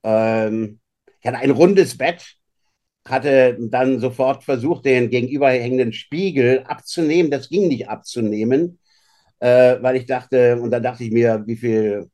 Ähm, 0.04 0.80
ich 1.20 1.26
hatte 1.26 1.38
ein 1.38 1.50
rundes 1.50 1.98
Bett, 1.98 2.36
hatte 3.06 3.56
dann 3.60 4.00
sofort 4.00 4.44
versucht, 4.44 4.84
den 4.84 5.10
gegenüberhängenden 5.10 5.92
Spiegel 5.92 6.64
abzunehmen. 6.64 7.30
Das 7.30 7.48
ging 7.48 7.68
nicht 7.68 7.88
abzunehmen, 7.88 8.78
äh, 9.40 9.76
weil 9.80 9.96
ich 9.96 10.06
dachte, 10.06 10.60
und 10.60 10.70
dann 10.70 10.82
dachte 10.82 11.04
ich 11.04 11.10
mir, 11.10 11.44
wie 11.46 11.56
viel, 11.56 12.10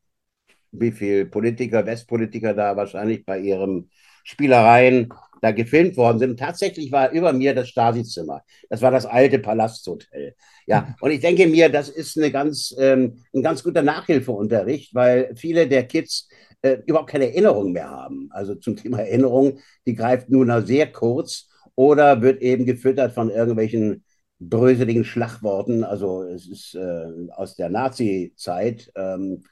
wie 0.73 0.93
viel 0.93 1.27
Politiker, 1.27 1.87
Westpolitiker 1.87 2.55
da 2.55 2.77
wahrscheinlich 2.77 3.25
bei 3.25 3.39
ihren 3.39 3.91
Spielereien 4.25 5.11
da 5.45 5.53
gefilmt 5.53 5.97
worden 5.99 6.19
sind. 6.19 6.31
Und 6.31 6.39
tatsächlich 6.39 6.91
war 6.91 7.11
über 7.11 7.33
mir 7.35 7.55
das 7.55 7.69
Stasi-Zimmer. 7.69 8.43
Das 8.71 8.81
war 8.81 8.91
das 8.91 9.05
alte 9.05 9.39
Palasthotel. 9.39 10.35
Ja, 10.67 10.97
und 11.01 11.11
ich 11.11 11.21
denke 11.21 11.47
mir, 11.47 11.69
das 11.69 11.91
ist 11.91 12.17
eine 12.17 12.31
ganz, 12.31 12.75
ähm, 12.79 13.19
ein 13.35 13.43
ganz 13.43 13.63
guter 13.63 13.83
Nachhilfeunterricht, 13.83 14.95
weil 14.95 15.33
viele 15.37 15.69
der 15.69 15.87
Kids 15.87 16.29
äh, 16.63 16.79
überhaupt 16.87 17.11
keine 17.11 17.27
Erinnerung 17.27 17.73
mehr 17.73 17.91
haben. 17.91 18.29
Also 18.31 18.55
zum 18.55 18.77
Thema 18.77 19.01
Erinnerung, 19.01 19.59
die 19.87 19.95
greift 19.95 20.31
nur 20.31 20.47
noch 20.47 20.65
sehr 20.65 20.91
kurz 20.91 21.51
oder 21.75 22.23
wird 22.23 22.41
eben 22.41 22.65
gefüttert 22.65 23.13
von 23.13 23.29
irgendwelchen 23.29 24.03
bröseligen 24.41 25.05
Schlagworten. 25.05 25.85
Also 25.85 26.23
es 26.23 26.49
ist 26.49 26.75
äh, 26.75 27.07
aus 27.33 27.55
der 27.57 27.69
Nazi-Zeit. 27.69 28.91
Ähm, 28.97 29.45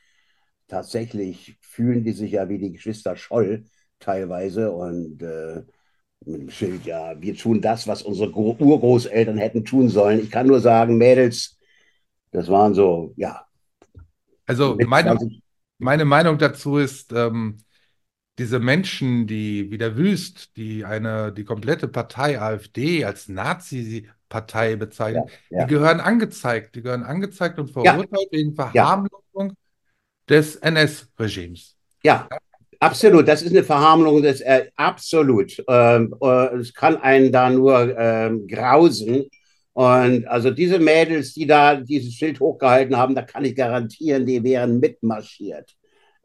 tatsächlich 0.68 1.58
fühlen 1.60 2.02
die 2.02 2.12
sich 2.12 2.32
ja 2.32 2.48
wie 2.48 2.58
die 2.58 2.72
Geschwister 2.72 3.14
Scholl 3.14 3.64
teilweise 4.00 4.72
und 4.72 5.22
äh, 5.22 5.62
mit 6.26 6.40
dem 6.40 6.50
Schild, 6.50 6.84
ja, 6.84 7.20
wir 7.20 7.36
tun 7.36 7.60
das, 7.60 7.86
was 7.86 8.02
unsere 8.02 8.32
Urgroßeltern 8.32 9.38
hätten 9.38 9.64
tun 9.64 9.88
sollen. 9.88 10.20
Ich 10.20 10.30
kann 10.30 10.46
nur 10.46 10.60
sagen, 10.60 10.96
Mädels, 10.96 11.58
das 12.30 12.48
waren 12.48 12.74
so, 12.74 13.12
ja. 13.16 13.46
Also 14.46 14.76
meine, 14.86 15.18
meine 15.78 16.04
Meinung 16.04 16.38
dazu 16.38 16.78
ist, 16.78 17.12
ähm, 17.12 17.58
diese 18.38 18.58
Menschen, 18.58 19.26
die 19.26 19.70
wie 19.70 19.78
der 19.78 19.96
Wüst, 19.96 20.56
die 20.56 20.84
eine, 20.84 21.32
die 21.32 21.44
komplette 21.44 21.86
Partei 21.86 22.40
AfD 22.40 23.04
als 23.04 23.28
Nazi-Partei 23.28 24.76
bezeichnen, 24.76 25.24
ja, 25.50 25.58
ja. 25.58 25.64
die 25.64 25.74
gehören 25.74 26.00
angezeigt. 26.00 26.74
Die 26.74 26.82
gehören 26.82 27.02
angezeigt 27.02 27.58
und 27.58 27.70
verurteilt 27.70 28.08
ja. 28.10 28.38
wegen 28.38 28.54
Verharmlosung 28.54 29.54
des 30.28 30.56
NS-Regimes. 30.56 31.76
Ja, 32.02 32.28
Absolut, 32.82 33.28
das 33.28 33.42
ist 33.42 33.52
eine 33.52 33.62
Verharmlung 33.62 34.22
des 34.22 34.40
äh, 34.40 34.66
absolut. 34.74 35.62
Ähm, 35.68 36.16
äh, 36.20 36.56
es 36.56 36.74
kann 36.74 36.96
einen 36.96 37.30
da 37.30 37.48
nur 37.48 37.96
ähm, 37.96 38.48
grausen. 38.48 39.26
Und 39.72 40.26
also 40.26 40.50
diese 40.50 40.80
Mädels, 40.80 41.32
die 41.32 41.46
da 41.46 41.76
dieses 41.76 42.12
Schild 42.14 42.40
hochgehalten 42.40 42.96
haben, 42.96 43.14
da 43.14 43.22
kann 43.22 43.44
ich 43.44 43.54
garantieren, 43.54 44.26
die 44.26 44.42
wären 44.42 44.80
mitmarschiert. 44.80 45.76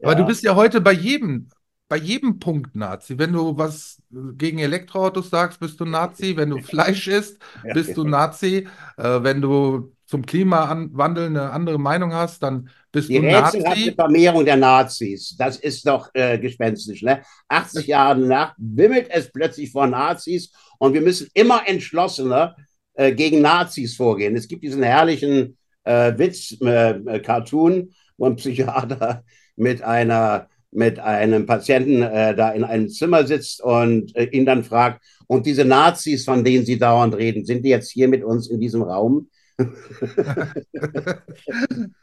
Aber 0.02 0.12
ja. 0.12 0.18
du 0.18 0.26
bist 0.26 0.42
ja 0.42 0.56
heute 0.56 0.80
bei 0.80 0.92
jedem, 0.92 1.48
bei 1.88 1.96
jedem 1.96 2.38
Punkt 2.38 2.76
Nazi. 2.76 3.18
Wenn 3.18 3.32
du 3.32 3.56
was 3.56 4.02
gegen 4.10 4.58
Elektroautos 4.58 5.30
sagst, 5.30 5.60
bist 5.60 5.80
du 5.80 5.84
Nazi. 5.84 6.36
Wenn 6.36 6.50
du 6.50 6.58
Fleisch 6.62 7.08
isst, 7.08 7.38
bist 7.72 7.96
du 7.96 8.04
Nazi. 8.04 8.68
Äh, 8.96 9.22
wenn 9.22 9.40
du 9.40 9.92
zum 10.04 10.24
Klimawandel 10.24 11.26
eine 11.26 11.50
andere 11.50 11.78
Meinung 11.78 12.14
hast, 12.14 12.42
dann 12.42 12.70
bist 12.92 13.08
die 13.08 13.20
du 13.20 13.22
Nazi. 13.22 13.62
Die 13.74 13.92
Vermehrung 13.92 14.44
der 14.44 14.56
Nazis, 14.56 15.36
das 15.38 15.58
ist 15.58 15.86
doch 15.86 16.08
äh, 16.14 16.38
gespenstisch. 16.38 17.02
Ne? 17.02 17.22
80 17.48 17.86
Jahre 17.86 18.18
nach 18.18 18.54
wimmelt 18.58 19.08
es 19.10 19.30
plötzlich 19.30 19.70
von 19.70 19.90
Nazis 19.90 20.52
und 20.78 20.94
wir 20.94 21.02
müssen 21.02 21.28
immer 21.34 21.62
entschlossener 21.66 22.56
äh, 22.94 23.12
gegen 23.12 23.42
Nazis 23.42 23.96
vorgehen. 23.96 24.34
Es 24.34 24.48
gibt 24.48 24.62
diesen 24.62 24.82
herrlichen 24.82 25.58
äh, 25.84 26.16
Witz-Cartoon, 26.16 27.72
äh, 27.72 27.86
wo 28.16 28.26
ein 28.26 28.36
Psychiater 28.36 29.24
mit 29.56 29.82
einer 29.82 30.48
mit 30.70 30.98
einem 30.98 31.46
Patienten 31.46 32.02
äh, 32.02 32.34
da 32.34 32.50
in 32.50 32.64
einem 32.64 32.88
Zimmer 32.88 33.26
sitzt 33.26 33.62
und 33.62 34.14
äh, 34.16 34.24
ihn 34.24 34.44
dann 34.46 34.64
fragt, 34.64 35.02
und 35.26 35.44
diese 35.46 35.64
Nazis, 35.64 36.24
von 36.24 36.42
denen 36.42 36.64
Sie 36.64 36.78
dauernd 36.78 37.14
reden, 37.14 37.44
sind 37.44 37.64
die 37.64 37.68
jetzt 37.68 37.90
hier 37.90 38.08
mit 38.08 38.24
uns 38.24 38.48
in 38.48 38.60
diesem 38.60 38.82
Raum? 38.82 39.28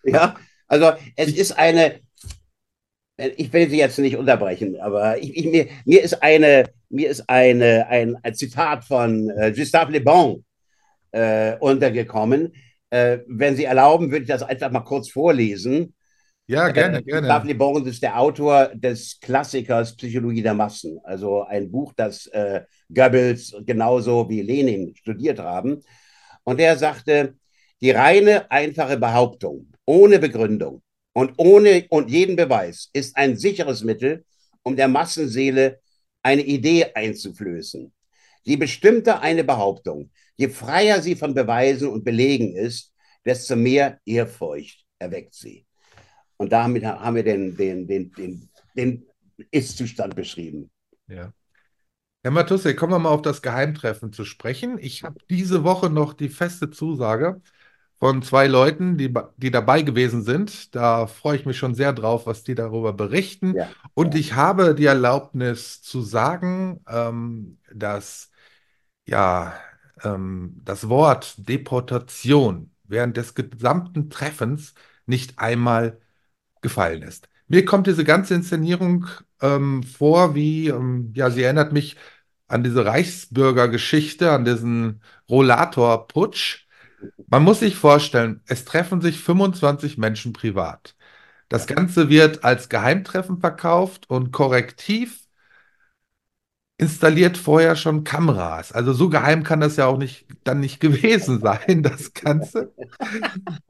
ja, 0.04 0.36
also 0.68 0.92
es 1.16 1.32
ist 1.32 1.58
eine, 1.58 2.02
ich 3.18 3.52
will 3.52 3.70
Sie 3.70 3.78
jetzt 3.78 3.98
nicht 3.98 4.18
unterbrechen, 4.18 4.80
aber 4.80 5.18
ich, 5.18 5.36
ich, 5.36 5.46
mir, 5.46 5.68
mir 5.86 6.04
ist 6.04 6.22
eine, 6.22 6.66
mir 6.90 7.10
ist 7.10 7.28
eine, 7.28 7.88
ein, 7.88 8.16
ein 8.22 8.36
Zitat 8.36 8.84
von 8.84 9.30
äh, 9.32 9.52
Gustave 9.52 9.92
Le 9.92 10.02
Bon 10.02 10.44
äh, 11.12 11.56
untergekommen. 11.58 12.54
Äh, 12.92 13.20
wenn 13.28 13.56
Sie 13.56 13.64
erlauben, 13.64 14.12
würde 14.12 14.24
ich 14.24 14.30
das 14.30 14.44
einfach 14.44 14.70
mal 14.70 14.82
kurz 14.82 15.10
vorlesen. 15.10 15.95
Ja, 16.48 16.70
gerne, 16.70 17.00
äh, 17.00 17.04
gerne. 17.04 17.42
Le 17.44 17.56
Bon 17.56 17.86
ist 17.88 18.04
der 18.04 18.20
Autor 18.20 18.68
des 18.75 19.20
Klassikers 19.20 19.96
Psychologie 19.96 20.44
der 20.44 20.54
Massen, 20.54 21.00
also 21.04 21.44
ein 21.44 21.72
Buch, 21.72 21.94
das 21.96 22.28
äh, 22.28 22.62
Goebbels 22.94 23.56
genauso 23.66 24.30
wie 24.30 24.42
Lenin 24.42 24.96
studiert 24.96 25.40
haben. 25.40 25.82
Und 26.44 26.60
er 26.60 26.78
sagte, 26.78 27.36
die 27.82 27.92
reine, 27.92 28.50
einfache 28.52 28.98
Behauptung, 28.98 29.72
ohne 29.86 30.20
Begründung 30.20 30.84
und 31.14 31.34
ohne 31.38 31.86
und 31.90 32.12
jeden 32.12 32.36
Beweis 32.36 32.90
ist 32.94 33.18
ein 33.18 33.38
sicheres 33.38 33.84
Mittel, 33.84 34.24
um 34.62 34.75
der 34.75 34.88
Massenseele 34.88 35.80
eine 36.22 36.44
Idee 36.44 36.92
einzuflößen. 36.94 37.92
Je 38.44 38.56
bestimmter 38.58 39.22
eine 39.22 39.44
Behauptung, 39.44 40.12
je 40.38 40.50
freier 40.50 41.02
sie 41.02 41.16
von 41.16 41.34
Beweisen 41.34 41.90
und 41.90 42.04
Belegen 42.04 42.56
ist, 42.56 42.94
desto 43.25 43.56
mehr 43.56 44.00
Ehrfurcht 44.06 44.86
erweckt 45.00 45.34
sie. 45.34 45.65
Und 46.38 46.51
damit 46.51 46.84
haben 46.84 47.15
wir 47.15 47.24
den, 47.24 47.56
den, 47.56 47.88
den, 47.88 48.12
den, 48.12 48.50
den 48.75 49.06
Ist-Zustand 49.51 50.15
beschrieben. 50.15 50.70
Ja. 51.08 51.32
Herr 52.24 52.32
Matusse, 52.32 52.75
kommen 52.75 52.94
wir 52.94 53.00
mal 53.00 53.10
auf 53.10 53.22
das 53.22 53.42
Geheimtreffen 53.42 54.12
zu 54.12 54.25
sprechen. 54.25 54.77
Ich 54.80 55.04
habe 55.04 55.18
diese 55.30 55.63
Woche 55.63 55.89
noch 55.89 56.13
die 56.13 56.30
feste 56.30 56.72
Zusage, 56.72 57.42
von 57.98 58.22
zwei 58.22 58.48
Leuten, 58.48 58.98
die, 58.98 59.13
die 59.38 59.51
dabei 59.51 59.82
gewesen 59.82 60.22
sind. 60.24 60.75
Da 60.75 61.08
freue 61.08 61.38
ich 61.38 61.46
mich 61.46 61.58
schon 61.58 61.75
sehr 61.75 61.94
drauf, 61.94 62.27
was 62.27 62.44
die 62.44 62.56
darüber 62.56 62.94
berichten. 62.94 63.56
Ja. 63.56 63.70
Und 63.94 64.15
ich 64.15 64.34
habe 64.34 64.75
die 64.75 64.86
Erlaubnis 64.86 65.82
zu 65.82 66.01
sagen, 66.01 66.82
ähm, 66.88 67.58
dass 67.74 68.32
ja 69.06 69.54
ähm, 70.04 70.62
das 70.63 70.89
Wort 70.89 71.36
Deportation 71.48 72.72
während 72.84 73.18
des 73.18 73.34
gesamten 73.34 74.10
Treffens 74.10 74.74
nicht 75.06 75.39
einmal 75.39 76.00
gefallen 76.66 77.04
ist. 77.04 77.30
Mir 77.48 77.64
kommt 77.66 77.88
diese 77.88 78.04
ganze 78.04 78.34
Inszenierung 78.34 79.06
ähm, 79.42 79.84
vor, 79.84 80.36
wie, 80.36 80.68
ähm, 80.70 81.12
ja, 81.16 81.30
sie 81.30 81.44
erinnert 81.44 81.74
mich 81.74 81.96
an 82.48 82.64
diese 82.64 82.86
Reichsbürgergeschichte, 82.86 84.32
an 84.32 84.46
diesen 84.46 85.02
Rollator-Putsch 85.30 86.66
man 87.28 87.44
muss 87.44 87.60
sich 87.60 87.76
vorstellen, 87.76 88.42
es 88.48 88.66
treffen 88.66 89.02
sich 89.02 89.20
25 89.20 89.98
Menschen 89.98 90.34
privat. 90.34 90.96
Das 91.50 91.68
Ganze 91.68 92.10
wird 92.10 92.44
als 92.44 92.70
Geheimtreffen 92.70 93.40
verkauft 93.40 94.10
und 94.10 94.32
korrektiv 94.32 95.22
installiert 96.78 97.38
vorher 97.38 97.76
schon 97.76 98.04
Kameras. 98.04 98.72
Also 98.72 98.92
so 98.94 99.10
geheim 99.10 99.44
kann 99.44 99.62
das 99.62 99.78
ja 99.78 99.86
auch 99.86 99.98
nicht 99.98 100.28
dann 100.44 100.60
nicht 100.60 100.80
gewesen 100.80 101.40
sein, 101.42 101.84
das 101.84 102.14
Ganze. 102.14 102.74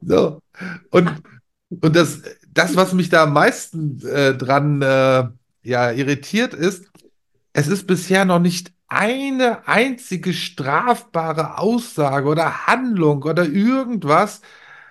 So. 0.00 0.42
Und, 0.90 1.22
und 1.68 1.94
das, 1.96 2.22
das, 2.56 2.76
was 2.76 2.92
mich 2.92 3.08
da 3.08 3.24
am 3.24 3.32
meisten 3.32 4.00
äh, 4.06 4.34
dran 4.34 4.82
äh, 4.82 5.24
ja, 5.62 5.90
irritiert 5.90 6.54
ist, 6.54 6.86
es 7.52 7.68
ist 7.68 7.86
bisher 7.86 8.24
noch 8.24 8.38
nicht 8.38 8.72
eine 8.88 9.66
einzige 9.66 10.32
strafbare 10.32 11.58
Aussage 11.58 12.28
oder 12.28 12.66
Handlung 12.66 13.22
oder 13.24 13.44
irgendwas 13.44 14.42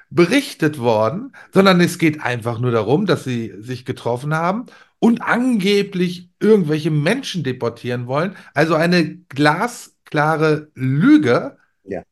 berichtet 0.10 0.80
worden, 0.80 1.34
sondern 1.54 1.80
es 1.82 1.98
geht 1.98 2.22
einfach 2.22 2.60
nur 2.60 2.72
darum, 2.72 3.06
dass 3.06 3.24
sie 3.24 3.54
sich 3.60 3.86
getroffen 3.86 4.34
haben 4.34 4.66
und 5.00 5.22
angeblich 5.22 6.30
irgendwelche 6.40 6.92
Menschen 6.92 7.44
deportieren 7.44 8.08
wollen. 8.08 8.36
Also 8.54 8.76
eine 8.76 9.18
glasklare 9.30 10.70
Lüge. 10.76 11.58
Ja. 11.84 12.04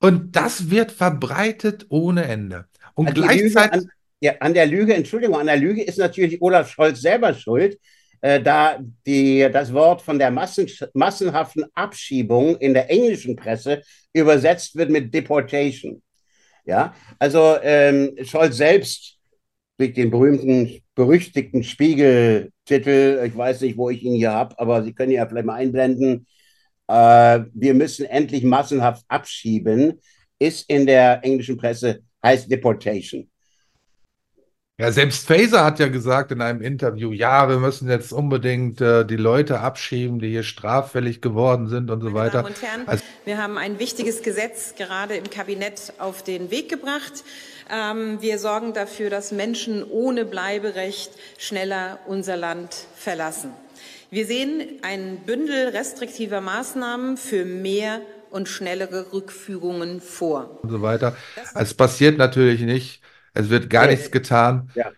Und 0.00 0.36
das 0.36 0.70
wird 0.70 0.92
verbreitet 0.92 1.86
ohne 1.88 2.24
Ende. 2.24 2.66
Und 2.94 3.08
Also 3.08 3.22
gleichzeitig, 3.22 3.86
ja, 4.20 4.32
an 4.40 4.54
der 4.54 4.66
Lüge, 4.66 4.94
Entschuldigung, 4.94 5.36
an 5.36 5.46
der 5.46 5.56
Lüge 5.56 5.82
ist 5.82 5.98
natürlich 5.98 6.42
Olaf 6.42 6.70
Scholz 6.70 7.00
selber 7.00 7.34
schuld, 7.34 7.78
äh, 8.20 8.40
da 8.40 8.78
die, 9.06 9.48
das 9.52 9.72
Wort 9.72 10.02
von 10.02 10.18
der 10.18 10.30
Massen, 10.30 10.68
massenhaften 10.94 11.64
Abschiebung 11.74 12.56
in 12.56 12.74
der 12.74 12.90
englischen 12.90 13.36
Presse 13.36 13.82
übersetzt 14.12 14.76
wird 14.76 14.90
mit 14.90 15.14
Deportation. 15.14 16.02
Ja, 16.64 16.94
also 17.18 17.56
ähm, 17.62 18.16
Scholz 18.22 18.56
selbst 18.56 19.18
durch 19.78 19.94
den 19.94 20.10
berühmten, 20.10 20.82
berüchtigten 20.94 21.62
Spiegel-Titel, 21.62 23.22
ich 23.24 23.36
weiß 23.36 23.60
nicht, 23.60 23.78
wo 23.78 23.90
ich 23.90 24.02
ihn 24.02 24.14
hier 24.14 24.32
habe, 24.32 24.58
aber 24.58 24.82
Sie 24.82 24.92
können 24.92 25.12
ja 25.12 25.26
vielleicht 25.26 25.46
mal 25.46 25.54
einblenden, 25.54 26.26
äh, 26.88 27.40
wir 27.54 27.74
müssen 27.74 28.04
endlich 28.06 28.42
massenhaft 28.42 29.04
abschieben, 29.08 30.00
ist 30.38 30.68
in 30.68 30.86
der 30.86 31.24
englischen 31.24 31.56
Presse, 31.56 32.00
heißt 32.22 32.50
Deportation. 32.50 33.30
Ja, 34.80 34.92
selbst 34.92 35.26
Faeser 35.26 35.64
hat 35.64 35.80
ja 35.80 35.88
gesagt 35.88 36.30
in 36.30 36.40
einem 36.40 36.62
Interview, 36.62 37.10
ja, 37.10 37.48
wir 37.48 37.58
müssen 37.58 37.90
jetzt 37.90 38.12
unbedingt 38.12 38.80
äh, 38.80 39.04
die 39.04 39.16
Leute 39.16 39.58
abschieben, 39.58 40.20
die 40.20 40.28
hier 40.28 40.44
straffällig 40.44 41.20
geworden 41.20 41.68
sind 41.68 41.90
und 41.90 42.00
so 42.00 42.10
Meine 42.10 42.26
weiter. 42.26 42.42
Damen 42.42 42.54
und 42.54 42.62
Herren, 42.62 42.82
Also, 42.86 43.02
wir 43.24 43.42
haben 43.42 43.58
ein 43.58 43.80
wichtiges 43.80 44.22
Gesetz 44.22 44.76
gerade 44.76 45.16
im 45.16 45.28
Kabinett 45.30 45.92
auf 45.98 46.22
den 46.22 46.52
Weg 46.52 46.68
gebracht. 46.68 47.24
Ähm, 47.68 48.18
wir 48.20 48.38
sorgen 48.38 48.72
dafür, 48.72 49.10
dass 49.10 49.32
Menschen 49.32 49.82
ohne 49.82 50.24
Bleiberecht 50.24 51.10
schneller 51.38 51.98
unser 52.06 52.36
Land 52.36 52.76
verlassen. 52.94 53.50
Wir 54.10 54.26
sehen 54.26 54.62
ein 54.82 55.18
Bündel 55.26 55.68
restriktiver 55.68 56.40
Maßnahmen 56.40 57.16
für 57.16 57.44
mehr 57.44 58.00
und 58.30 58.48
schnellere 58.48 59.12
Rückführungen 59.12 60.00
vor. 60.00 60.60
und 60.62 60.70
so 60.70 60.82
weiter. 60.82 61.16
Es 61.54 61.74
passiert 61.74 62.16
natürlich 62.16 62.60
nicht. 62.60 63.02
Es 63.34 63.48
wird 63.50 63.70
gar 63.70 63.86
Ja, 63.86 63.88
nichts 63.88 64.10
getan. 64.10 64.70
ja. 64.74 64.92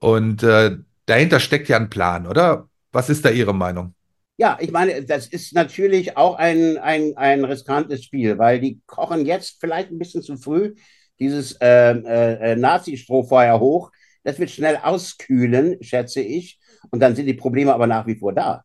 Und 0.00 0.42
äh, 0.42 0.78
dahinter 1.06 1.40
steckt 1.40 1.68
ja 1.68 1.76
ein 1.78 1.90
Plan, 1.90 2.26
oder? 2.26 2.68
Was 2.92 3.10
ist 3.10 3.24
da 3.24 3.30
Ihre 3.30 3.54
Meinung? 3.54 3.94
Ja, 4.36 4.58
ich 4.60 4.72
meine, 4.72 5.04
das 5.04 5.28
ist 5.28 5.52
natürlich 5.54 6.16
auch 6.16 6.36
ein, 6.36 6.76
ein, 6.78 7.16
ein 7.16 7.44
riskantes 7.44 8.04
Spiel, 8.04 8.36
weil 8.38 8.60
die 8.60 8.80
kochen 8.86 9.26
jetzt 9.26 9.58
vielleicht 9.60 9.90
ein 9.90 9.98
bisschen 9.98 10.22
zu 10.22 10.36
früh 10.36 10.74
dieses 11.20 11.56
ähm, 11.60 12.04
äh, 12.04 12.52
äh, 12.52 12.56
Nazi-Strohfeuer 12.56 13.60
hoch. 13.60 13.92
Das 14.24 14.38
wird 14.40 14.50
schnell 14.50 14.76
auskühlen, 14.82 15.80
schätze 15.82 16.20
ich. 16.20 16.58
Und 16.90 16.98
dann 17.00 17.14
sind 17.14 17.26
die 17.26 17.34
Probleme 17.34 17.72
aber 17.72 17.86
nach 17.86 18.06
wie 18.08 18.16
vor 18.16 18.32
da. 18.32 18.63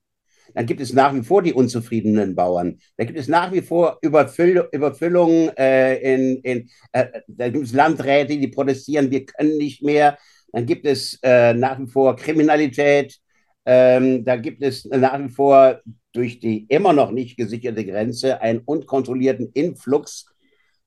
Dann 0.53 0.65
gibt 0.65 0.81
es 0.81 0.93
nach 0.93 1.13
wie 1.13 1.23
vor 1.23 1.41
die 1.41 1.53
unzufriedenen 1.53 2.35
Bauern. 2.35 2.79
Da 2.97 3.05
gibt 3.05 3.17
es 3.17 3.27
nach 3.27 3.51
wie 3.51 3.61
vor 3.61 3.97
Überfüll 4.01 4.67
Überfüllungen 4.71 5.55
äh, 5.57 5.95
in, 5.97 6.37
in 6.37 6.69
äh, 6.91 7.07
da 7.27 7.49
gibt 7.49 7.65
es 7.65 7.73
Landräte, 7.73 8.37
die 8.37 8.47
protestieren, 8.47 9.11
wir 9.11 9.25
können 9.25 9.57
nicht 9.57 9.83
mehr. 9.83 10.17
Dann 10.51 10.65
gibt 10.65 10.85
es 10.85 11.19
äh, 11.21 11.53
nach 11.53 11.79
wie 11.79 11.87
vor 11.87 12.15
Kriminalität. 12.15 13.17
Ähm, 13.65 14.25
da 14.25 14.35
gibt 14.35 14.63
es 14.63 14.85
nach 14.85 15.19
wie 15.19 15.29
vor 15.29 15.81
durch 16.11 16.39
die 16.39 16.65
immer 16.69 16.93
noch 16.93 17.11
nicht 17.11 17.37
gesicherte 17.37 17.85
Grenze 17.85 18.41
einen 18.41 18.59
unkontrollierten 18.59 19.51
Influx 19.53 20.25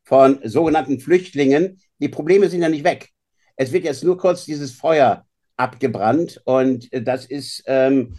von 0.05 0.41
sogenannten 0.43 0.99
Flüchtlingen. 0.99 1.79
Die 2.01 2.09
Probleme 2.09 2.49
sind 2.49 2.63
ja 2.63 2.69
nicht 2.69 2.85
weg. 2.85 3.11
Es 3.57 3.73
wird 3.73 3.85
jetzt 3.85 4.03
nur 4.03 4.19
kurz 4.19 4.45
dieses 4.45 4.73
Feuer 4.73 5.25
abgebrannt 5.57 6.41
und 6.45 6.89
das 6.93 7.27
ist, 7.27 7.63
ähm, 7.67 8.17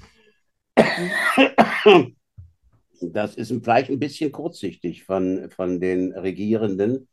das 3.02 3.36
ist 3.36 3.54
vielleicht 3.64 3.90
ein 3.90 4.00
bisschen 4.00 4.32
kurzsichtig 4.32 5.04
von, 5.04 5.50
von 5.50 5.80
den 5.80 6.14
Regierenden. 6.14 7.08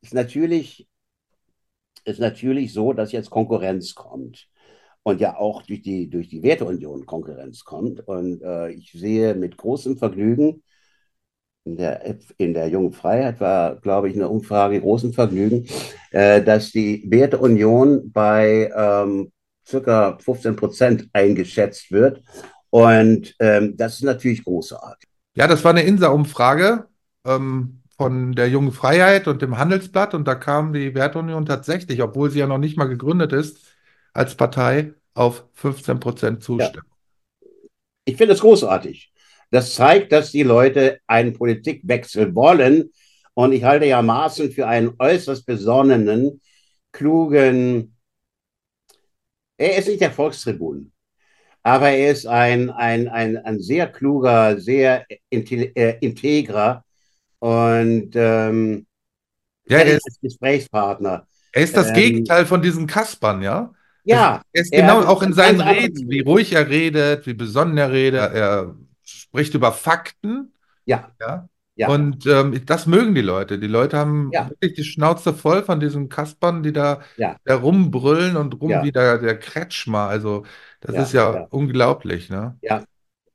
Ist 0.00 0.14
natürlich, 0.14 0.88
ist 2.04 2.20
natürlich 2.20 2.72
so, 2.72 2.92
dass 2.92 3.12
jetzt 3.12 3.30
Konkurrenz 3.30 3.94
kommt 3.94 4.48
und 5.02 5.20
ja 5.20 5.36
auch 5.36 5.62
durch 5.62 5.82
die, 5.82 6.08
durch 6.08 6.28
die 6.28 6.42
Werteunion 6.42 7.06
Konkurrenz 7.06 7.64
kommt. 7.64 8.06
Und 8.06 8.42
äh, 8.42 8.70
ich 8.70 8.92
sehe 8.92 9.34
mit 9.34 9.56
großem 9.56 9.96
Vergnügen, 9.96 10.62
in 11.64 11.76
der, 11.76 12.18
in 12.38 12.54
der 12.54 12.68
Jungen 12.68 12.92
Freiheit 12.92 13.40
war, 13.40 13.76
glaube 13.76 14.08
ich, 14.08 14.16
eine 14.16 14.28
Umfrage 14.28 14.80
großen 14.80 15.12
Vergnügen, 15.12 15.66
äh, 16.10 16.42
dass 16.42 16.72
die 16.72 17.04
Werteunion 17.08 18.10
bei 18.10 18.70
ähm, 18.76 19.32
circa 19.64 20.18
15 20.18 20.56
Prozent 20.56 21.08
eingeschätzt 21.12 21.92
wird. 21.92 22.22
Und 22.72 23.34
ähm, 23.38 23.76
das 23.76 23.96
ist 23.96 24.04
natürlich 24.04 24.44
großartig. 24.44 25.06
Ja, 25.34 25.46
das 25.46 25.62
war 25.62 25.72
eine 25.72 25.82
INSA-Umfrage 25.82 26.86
ähm, 27.26 27.82
von 27.98 28.32
der 28.32 28.48
Jungen 28.48 28.72
Freiheit 28.72 29.28
und 29.28 29.42
dem 29.42 29.58
Handelsblatt. 29.58 30.14
Und 30.14 30.26
da 30.26 30.34
kam 30.34 30.72
die 30.72 30.94
Werteunion 30.94 31.44
tatsächlich, 31.44 32.00
obwohl 32.00 32.30
sie 32.30 32.38
ja 32.38 32.46
noch 32.46 32.56
nicht 32.56 32.78
mal 32.78 32.86
gegründet 32.86 33.34
ist, 33.34 33.58
als 34.14 34.34
Partei 34.36 34.94
auf 35.12 35.44
15 35.52 36.00
Prozent 36.00 36.42
Zustimmung. 36.42 36.90
Ich 38.06 38.16
finde 38.16 38.32
es 38.32 38.40
großartig. 38.40 39.12
Das 39.50 39.74
zeigt, 39.74 40.10
dass 40.10 40.32
die 40.32 40.42
Leute 40.42 40.98
einen 41.06 41.34
Politikwechsel 41.34 42.34
wollen. 42.34 42.90
Und 43.34 43.52
ich 43.52 43.64
halte 43.64 43.84
ja 43.84 44.00
Maaßen 44.00 44.50
für 44.50 44.66
einen 44.66 44.94
äußerst 44.98 45.44
besonnenen, 45.44 46.40
klugen, 46.90 47.94
er 49.58 49.76
ist 49.76 49.88
nicht 49.88 50.00
der 50.00 50.10
Volkstribun, 50.10 50.91
aber 51.62 51.90
er 51.90 52.12
ist 52.12 52.26
ein, 52.26 52.70
ein, 52.70 53.08
ein, 53.08 53.36
ein 53.38 53.60
sehr 53.60 53.88
kluger, 53.90 54.58
sehr 54.60 55.06
äh, 55.30 55.96
integrer 56.00 56.84
und 57.40 58.12
ähm, 58.14 58.86
Ja, 59.68 59.78
er 59.78 59.96
ist, 59.96 60.20
Gesprächspartner. 60.22 61.26
er 61.52 61.62
ist 61.62 61.76
das 61.76 61.88
Ähm, 61.88 61.94
Gegenteil 61.94 62.46
von 62.46 62.62
diesen 62.62 62.86
Kaspern, 62.86 63.42
ja? 63.42 63.72
Ja, 64.04 64.42
Er 64.52 64.62
ist 64.62 64.72
er 64.72 64.82
genau 64.82 65.00
auch 65.04 65.22
in 65.22 65.32
einen 65.32 65.34
seinen 65.34 65.60
Reden, 65.60 66.10
wie 66.10 66.20
ruhig 66.20 66.52
er 66.52 66.68
redet, 66.68 67.26
wie 67.26 67.34
besonnen 67.34 67.78
er 67.78 67.92
redet. 67.92 68.32
Er 68.34 68.76
spricht 69.04 69.54
über 69.54 69.72
Fakten, 69.72 70.52
ja, 70.86 71.10
ja. 71.20 71.48
ja. 71.76 71.88
Und 71.88 72.26
ähm, 72.26 72.64
das 72.66 72.86
mögen 72.86 73.14
die 73.14 73.22
Leute. 73.22 73.58
Die 73.58 73.66
Leute 73.68 73.98
haben 73.98 74.32
Ja. 74.32 74.50
wirklich 74.50 74.74
die 74.74 74.84
Schnauze 74.84 75.34
voll 75.34 75.62
von 75.64 75.80
diesen 75.80 76.08
Kaspern, 76.08 76.62
die 76.62 76.72
da, 76.72 77.02
Ja. 77.16 77.36
da 77.44 77.56
rumbrüllen 77.56 78.36
und 78.36 78.60
rum 78.60 78.82
wie 78.82 78.92
der, 78.92 79.18
der 79.18 79.38
Kretschmer. 79.38 80.08
Also, 80.08 80.44
das 80.82 80.94
Ja, 80.94 81.02
ist 81.02 81.12
ja, 81.12 81.34
ja. 81.34 81.46
unglaublich, 81.50 82.28
ne? 82.28 82.58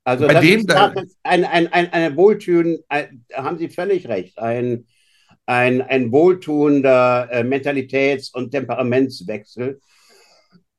Also 0.04 0.26
Bei 0.26 0.34
das 0.34 0.42
dem 0.42 0.60
ist 0.60 0.70
da- 0.70 0.94
ein, 1.22 1.44
ein, 1.44 1.66
ein, 1.72 2.16
Wohltun, 2.16 2.78
ein, 2.88 3.24
da 3.28 3.44
haben 3.44 3.58
Sie 3.58 3.68
völlig 3.68 4.08
recht, 4.08 4.38
ein, 4.38 4.86
ein, 5.44 5.82
ein 5.82 6.12
wohltuender 6.12 7.28
äh, 7.30 7.42
Mentalitäts- 7.42 8.32
und 8.34 8.50
Temperamentswechsel. 8.50 9.80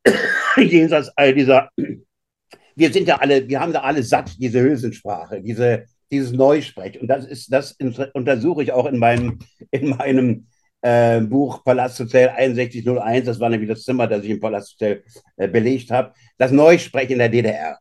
Jenseits 0.58 1.10
all 1.16 1.34
dieser, 1.36 1.70
wir 2.76 2.92
sind 2.92 3.08
ja 3.08 3.18
alle, 3.18 3.48
wir 3.48 3.60
haben 3.60 3.74
da 3.74 3.82
alle 3.82 4.02
satt, 4.04 4.32
diese 4.40 4.62
Hülsensprache, 4.62 5.42
diese, 5.42 5.86
dieses 6.12 6.32
Neusprech. 6.32 7.00
Und 7.02 7.08
das 7.08 7.26
ist, 7.26 7.52
das 7.54 7.76
untersuche 8.14 8.64
ich 8.64 8.72
auch 8.72 8.86
in 8.88 8.98
meinem, 8.98 9.40
in 9.72 9.90
meinem 9.90 10.48
äh, 10.82 11.22
Buch 11.22 11.64
Palasthotel 11.64 12.32
6101. 12.38 13.26
Das 13.26 13.40
war 13.40 13.50
nämlich 13.50 13.70
das 13.70 13.84
Zimmer, 13.84 14.08
das 14.08 14.24
ich 14.24 14.32
im 14.32 14.40
Palasthotel 14.40 15.04
äh, 15.38 15.48
belegt 15.48 15.92
habe. 15.92 16.14
Das 16.38 16.52
Neusprech 16.52 17.10
in 17.10 17.20
der 17.20 17.30
DDR. 17.30 17.78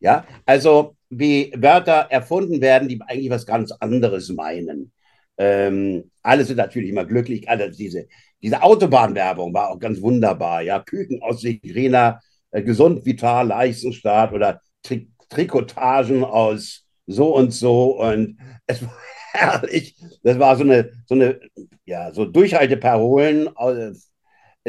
Ja, 0.00 0.26
also 0.44 0.96
wie 1.08 1.52
Wörter 1.56 2.06
erfunden 2.10 2.60
werden, 2.60 2.88
die 2.88 3.00
eigentlich 3.06 3.30
was 3.30 3.46
ganz 3.46 3.72
anderes 3.72 4.28
meinen. 4.28 4.92
Ähm, 5.38 6.10
alle 6.22 6.44
sind 6.44 6.56
natürlich 6.56 6.90
immer 6.90 7.04
glücklich. 7.04 7.48
Also 7.48 7.68
diese, 7.68 8.06
diese 8.42 8.62
Autobahnwerbung 8.62 9.52
war 9.54 9.70
auch 9.70 9.78
ganz 9.78 10.00
wunderbar. 10.00 10.62
Ja, 10.62 10.80
Küken 10.80 11.22
aus 11.22 11.40
Sigrena, 11.40 12.20
äh, 12.50 12.62
gesund, 12.62 13.04
vital, 13.04 13.48
Leistungsstaat 13.48 14.32
oder 14.32 14.60
Tri 14.82 15.08
Trikotagen 15.28 16.22
aus 16.22 16.86
so 17.06 17.34
und 17.34 17.52
so. 17.52 18.00
Und 18.00 18.38
es 18.66 18.82
war 18.82 18.94
herrlich. 19.36 19.96
Das 20.22 20.38
war 20.38 20.56
so 20.56 20.64
eine, 20.64 20.90
so 21.06 21.14
eine, 21.14 21.40
ja, 21.84 22.12
so 22.12 22.24
Durchhalteparolen, 22.24 23.48
äh, 23.56 23.92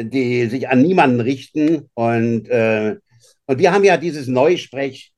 die 0.04 0.46
sich 0.46 0.68
an 0.68 0.82
niemanden 0.82 1.20
richten. 1.20 1.88
Und, 1.94 2.48
äh, 2.48 2.96
und 3.46 3.58
wir 3.58 3.72
haben 3.72 3.84
ja 3.84 3.96
dieses 3.96 4.26
Neusprech 4.26 5.12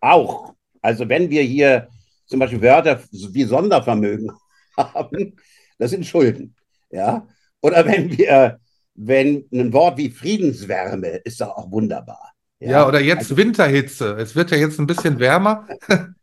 auch. 0.00 0.54
Also 0.82 1.08
wenn 1.08 1.30
wir 1.30 1.42
hier 1.42 1.88
zum 2.26 2.40
Beispiel 2.40 2.62
Wörter 2.62 3.02
wie 3.10 3.44
Sondervermögen 3.44 4.30
haben, 4.76 5.36
das 5.78 5.90
sind 5.90 6.06
Schulden. 6.06 6.54
Ja? 6.90 7.26
Oder 7.60 7.86
wenn 7.86 8.16
wir, 8.16 8.60
wenn 8.94 9.44
ein 9.52 9.72
Wort 9.72 9.98
wie 9.98 10.10
Friedenswärme 10.10 11.08
ist 11.24 11.40
doch 11.40 11.56
auch 11.56 11.70
wunderbar. 11.70 12.32
Ja, 12.60 12.86
oder 12.86 13.00
jetzt 13.00 13.36
Winterhitze. 13.36 14.16
Es 14.18 14.34
wird 14.34 14.50
ja 14.50 14.56
jetzt 14.56 14.78
ein 14.78 14.86
bisschen 14.86 15.18
wärmer. 15.18 15.68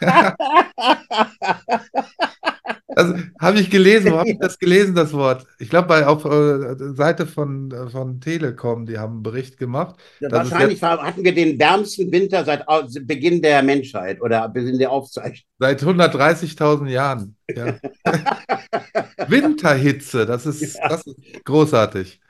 Also 2.96 3.14
habe 3.40 3.60
ich 3.60 3.70
gelesen, 3.70 4.12
wo 4.12 4.18
habe 4.18 4.30
ich 4.30 4.38
das 4.38 4.58
gelesen, 4.58 4.94
das 4.94 5.12
Wort? 5.12 5.46
Ich 5.58 5.68
glaube, 5.68 5.88
bei 5.88 6.06
auf 6.06 6.24
äh, 6.24 6.94
Seite 6.94 7.26
von, 7.26 7.70
äh, 7.70 7.88
von 7.88 8.20
Telekom, 8.20 8.86
die 8.86 8.98
haben 8.98 9.14
einen 9.14 9.22
Bericht 9.22 9.58
gemacht. 9.58 9.96
Ja, 10.20 10.30
wahrscheinlich 10.30 10.80
jetzt, 10.80 10.82
hatten 10.82 11.24
wir 11.24 11.34
den 11.34 11.58
wärmsten 11.58 12.10
Winter 12.12 12.44
seit 12.44 12.64
Beginn 13.06 13.42
der 13.42 13.62
Menschheit 13.62 14.20
oder 14.20 14.48
Beginn 14.48 14.78
der 14.78 14.90
Aufzeichnung. 14.90 15.44
Seit 15.58 15.82
130.000 15.82 16.88
Jahren. 16.88 17.36
Ja. 17.48 17.78
Winterhitze, 19.28 20.26
das 20.26 20.46
ist, 20.46 20.76
ja. 20.76 20.88
das 20.88 21.06
ist 21.06 21.44
großartig. 21.44 22.20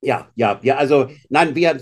Ja, 0.00 0.28
ja, 0.34 0.58
ja, 0.62 0.76
also 0.76 1.08
nein, 1.28 1.54
wir, 1.54 1.78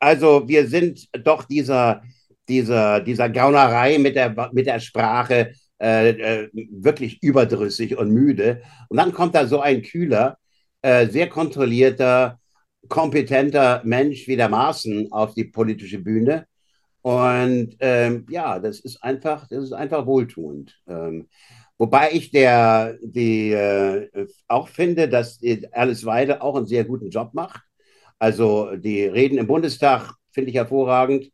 also 0.00 0.42
wir 0.46 0.66
sind 0.66 1.08
doch 1.24 1.44
dieser, 1.44 2.02
dieser, 2.48 3.00
dieser 3.00 3.28
Gaunerei 3.30 3.98
mit 3.98 4.16
der, 4.16 4.50
mit 4.52 4.66
der 4.66 4.80
Sprache 4.80 5.52
äh, 5.82 6.10
äh, 6.10 6.50
wirklich 6.70 7.22
überdrüssig 7.22 7.98
und 7.98 8.10
müde. 8.10 8.62
Und 8.88 8.98
dann 8.98 9.12
kommt 9.12 9.34
da 9.34 9.46
so 9.46 9.60
ein 9.60 9.82
kühler, 9.82 10.38
äh, 10.82 11.08
sehr 11.08 11.28
kontrollierter, 11.28 12.38
kompetenter 12.88 13.82
Mensch 13.84 14.28
wie 14.28 14.36
der 14.36 14.48
Maaßen 14.48 15.10
auf 15.10 15.34
die 15.34 15.44
politische 15.44 15.98
Bühne. 15.98 16.46
Und 17.02 17.76
ähm, 17.80 18.26
ja, 18.30 18.60
das 18.60 18.78
ist 18.80 19.02
einfach, 19.02 19.48
das 19.48 19.64
ist 19.64 19.72
einfach 19.72 20.06
wohltuend. 20.06 20.78
Ähm, 20.86 21.28
wobei 21.78 22.12
ich 22.12 22.30
der, 22.30 22.96
die, 23.02 23.50
äh, 23.50 24.08
auch 24.46 24.68
finde, 24.68 25.08
dass 25.08 25.40
Alice 25.72 26.04
Weide 26.04 26.42
auch 26.42 26.54
einen 26.54 26.66
sehr 26.66 26.84
guten 26.84 27.10
Job 27.10 27.34
macht. 27.34 27.60
Also 28.20 28.76
die 28.76 29.04
Reden 29.04 29.38
im 29.38 29.48
Bundestag 29.48 30.14
finde 30.30 30.50
ich 30.50 30.56
hervorragend 30.56 31.32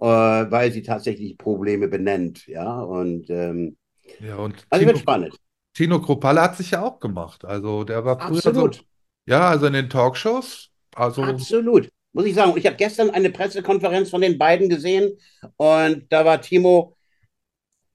äh, 0.00 0.04
weil 0.04 0.72
sie 0.72 0.82
tatsächlich 0.82 1.36
Probleme 1.38 1.88
benennt. 1.88 2.46
Ja, 2.46 2.80
und, 2.80 3.28
ähm, 3.30 3.76
ja, 4.20 4.36
und 4.36 4.66
also 4.70 4.80
Tino, 4.80 4.92
wird 4.92 4.98
spannend. 4.98 5.36
Tino 5.74 6.00
Kropalla 6.00 6.42
hat 6.42 6.56
sich 6.56 6.70
ja 6.70 6.82
auch 6.82 7.00
gemacht. 7.00 7.44
Also 7.44 7.84
der 7.84 8.04
war 8.04 8.18
früher 8.18 8.36
Absolut. 8.36 8.76
so. 8.76 8.82
Ja, 9.26 9.48
also 9.48 9.66
in 9.66 9.72
den 9.74 9.90
Talkshows. 9.90 10.70
Also 10.94 11.22
Absolut. 11.22 11.90
Muss 12.12 12.24
ich 12.24 12.34
sagen. 12.34 12.54
Ich 12.56 12.66
habe 12.66 12.76
gestern 12.76 13.10
eine 13.10 13.30
Pressekonferenz 13.30 14.10
von 14.10 14.20
den 14.20 14.38
beiden 14.38 14.68
gesehen 14.68 15.12
und 15.56 16.06
da 16.08 16.24
war 16.24 16.40
Timo, 16.40 16.96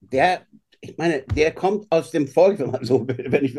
der, 0.00 0.42
ich 0.80 0.96
meine, 0.96 1.22
der 1.34 1.52
kommt 1.52 1.86
aus 1.90 2.10
dem 2.10 2.28
Volk, 2.28 2.58
wenn 2.58 2.70
man 2.70 2.84
so, 2.84 3.06
wenn 3.08 3.44
ich 3.44 3.54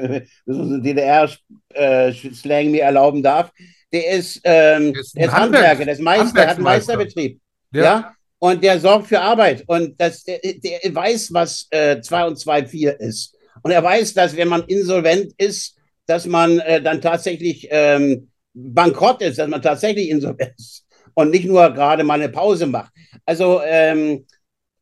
so 0.45 0.79
DDR-Slang 0.79 2.71
mir 2.71 2.83
erlauben 2.83 3.21
darf. 3.21 3.51
Der 3.91 4.11
ist, 4.11 4.41
ähm, 4.43 4.93
der 4.93 5.01
ist, 5.01 5.15
der 5.15 5.25
ist 5.25 5.33
Handwerker, 5.33 5.85
der 5.85 5.93
ist 5.93 6.01
Meister, 6.01 6.47
hat 6.47 6.55
einen 6.55 6.63
Meisterbetrieb. 6.63 7.39
Ja. 7.71 7.83
ja 7.83 8.15
und 8.45 8.63
der 8.63 8.79
sorgt 8.79 9.07
für 9.07 9.19
Arbeit 9.19 9.63
und 9.65 9.99
das, 9.99 10.23
der, 10.23 10.39
der 10.39 10.79
weiß, 10.93 11.33
was 11.33 11.67
äh, 11.71 11.99
2 11.99 12.27
und 12.27 12.37
2, 12.37 12.67
4 12.67 12.99
ist. 12.99 13.35
Und 13.63 13.71
er 13.71 13.81
weiß, 13.81 14.13
dass 14.13 14.35
wenn 14.37 14.49
man 14.49 14.63
insolvent 14.65 15.33
ist, 15.39 15.75
dass 16.05 16.27
man 16.27 16.59
äh, 16.59 16.79
dann 16.79 17.01
tatsächlich 17.01 17.67
ähm, 17.71 18.29
bankrott 18.53 19.23
ist, 19.23 19.39
dass 19.39 19.47
man 19.47 19.63
tatsächlich 19.63 20.09
insolvent 20.09 20.53
ist 20.59 20.85
und 21.15 21.31
nicht 21.31 21.45
nur 21.45 21.71
gerade 21.71 22.03
mal 22.03 22.21
eine 22.21 22.29
Pause 22.29 22.67
macht. 22.67 22.93
Also, 23.25 23.61
ähm, 23.65 24.27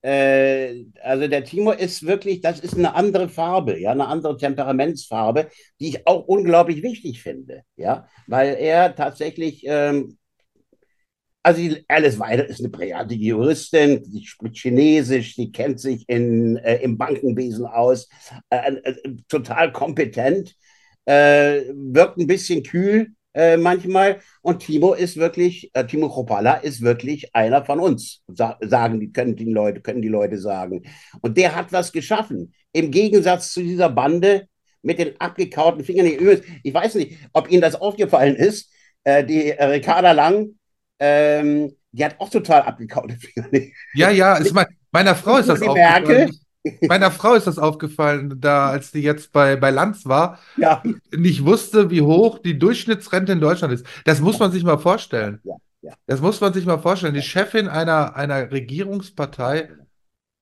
äh, 0.02 0.84
also 1.02 1.30
der 1.30 1.46
Timo 1.46 1.72
ist 1.72 2.06
wirklich, 2.06 2.42
das 2.42 2.60
ist 2.60 2.76
eine 2.76 2.96
andere 2.96 3.30
Farbe, 3.30 3.80
ja, 3.80 3.92
eine 3.92 4.08
andere 4.08 4.36
Temperamentsfarbe, 4.36 5.48
die 5.80 5.88
ich 5.88 6.06
auch 6.06 6.26
unglaublich 6.26 6.84
wichtig 6.84 7.22
finde, 7.22 7.62
ja, 7.78 8.10
weil 8.28 8.58
er 8.60 8.94
tatsächlich 8.94 9.64
ähm, 9.66 10.18
also 11.44 11.62
Alice 11.90 12.20
Weidel 12.20 12.46
ist 12.46 12.62
eine 12.62 12.70
brillante 12.70 13.16
Juristin, 13.16 14.02
die 14.04 14.26
spricht 14.26 14.58
Chinesisch, 14.58 15.36
die 15.36 15.52
kennt 15.52 15.80
sich 15.80 16.08
in, 16.08 16.56
äh, 16.58 16.78
im 16.78 16.98
Bankenwesen 16.98 17.66
aus, 17.66 18.08
äh, 18.50 18.76
äh, 18.76 18.96
total 19.28 19.74
kompetent, 19.74 20.56
äh, 21.06 21.64
wirkt 21.74 22.18
ein 22.18 22.28
bisschen 22.28 22.64
kühl 22.64 23.12
äh, 23.34 23.58
manchmal. 23.58 24.22
Und 24.42 24.60
Timo 24.60 24.94
ist 24.94 25.18
wirklich, 25.18 25.70
äh, 25.74 25.86
Timo 25.86 26.08
Kropala 26.08 26.56
ist 26.56 26.82
wirklich 26.82 27.36
einer 27.36 27.66
von 27.66 27.82
uns, 27.82 28.24
sa 28.28 28.58
sagen 28.62 29.02
die, 29.02 29.12
können 29.12 29.36
die 29.36 29.52
Leute, 29.52 29.82
können 29.82 30.02
die 30.02 30.08
Leute 30.08 30.38
sagen. 30.38 30.84
Und 31.22 31.38
der 31.38 31.56
hat 31.56 31.74
was 31.74 31.92
geschaffen. 31.92 32.54
Im 32.72 32.90
Gegensatz 32.90 33.52
zu 33.52 33.62
dieser 33.62 33.90
Bande 33.90 34.48
mit 34.82 34.98
den 34.98 35.20
abgekauten 35.20 35.84
Fingern. 35.84 36.08
Ich 36.64 36.74
weiß 36.74 36.96
nicht, 36.96 37.18
ob 37.34 37.52
Ihnen 37.52 37.62
das 37.62 37.76
aufgefallen 37.76 38.36
ist. 38.36 38.70
die 39.06 39.52
Ricarda 39.52 40.12
Lang 40.12 40.56
ähm, 41.06 41.76
die 41.92 42.06
hat 42.06 42.16
auch 42.20 42.30
total 42.30 42.62
abgekaute 42.62 43.18
Finger. 43.20 43.48
Ja, 43.94 44.10
ja, 44.10 44.36
ist 44.36 44.54
mein, 44.54 44.68
meiner 44.92 45.16
Frau 45.16 45.38
ist 45.38 45.50
das 45.50 45.62
aufgefallen. 45.62 46.32
Meiner 46.88 47.12
Frau 47.12 47.34
ist 47.34 47.46
das 47.46 47.60
aufgefallen, 47.60 48.40
da 48.40 48.70
als 48.70 48.92
die 48.92 49.02
jetzt 49.02 49.34
bei, 49.34 49.58
bei 49.58 49.70
Lanz 49.70 50.06
war, 50.06 50.40
ja. 50.56 50.82
nicht 51.14 51.44
wusste, 51.44 51.90
wie 51.90 52.02
hoch 52.02 52.40
die 52.40 52.58
Durchschnittsrente 52.58 53.34
in 53.34 53.42
Deutschland 53.42 53.74
ist. 53.74 53.86
Das 54.06 54.22
muss 54.22 54.40
man 54.40 54.54
sich 54.54 54.64
mal 54.64 54.78
vorstellen. 54.78 55.42
Ja, 55.44 55.56
ja. 55.82 55.92
Das 56.08 56.22
muss 56.22 56.40
man 56.40 56.54
sich 56.54 56.66
mal 56.66 56.78
vorstellen. 56.78 57.16
Die 57.16 57.22
Chefin 57.22 57.68
einer, 57.68 58.16
einer 58.16 58.50
Regierungspartei 58.50 59.72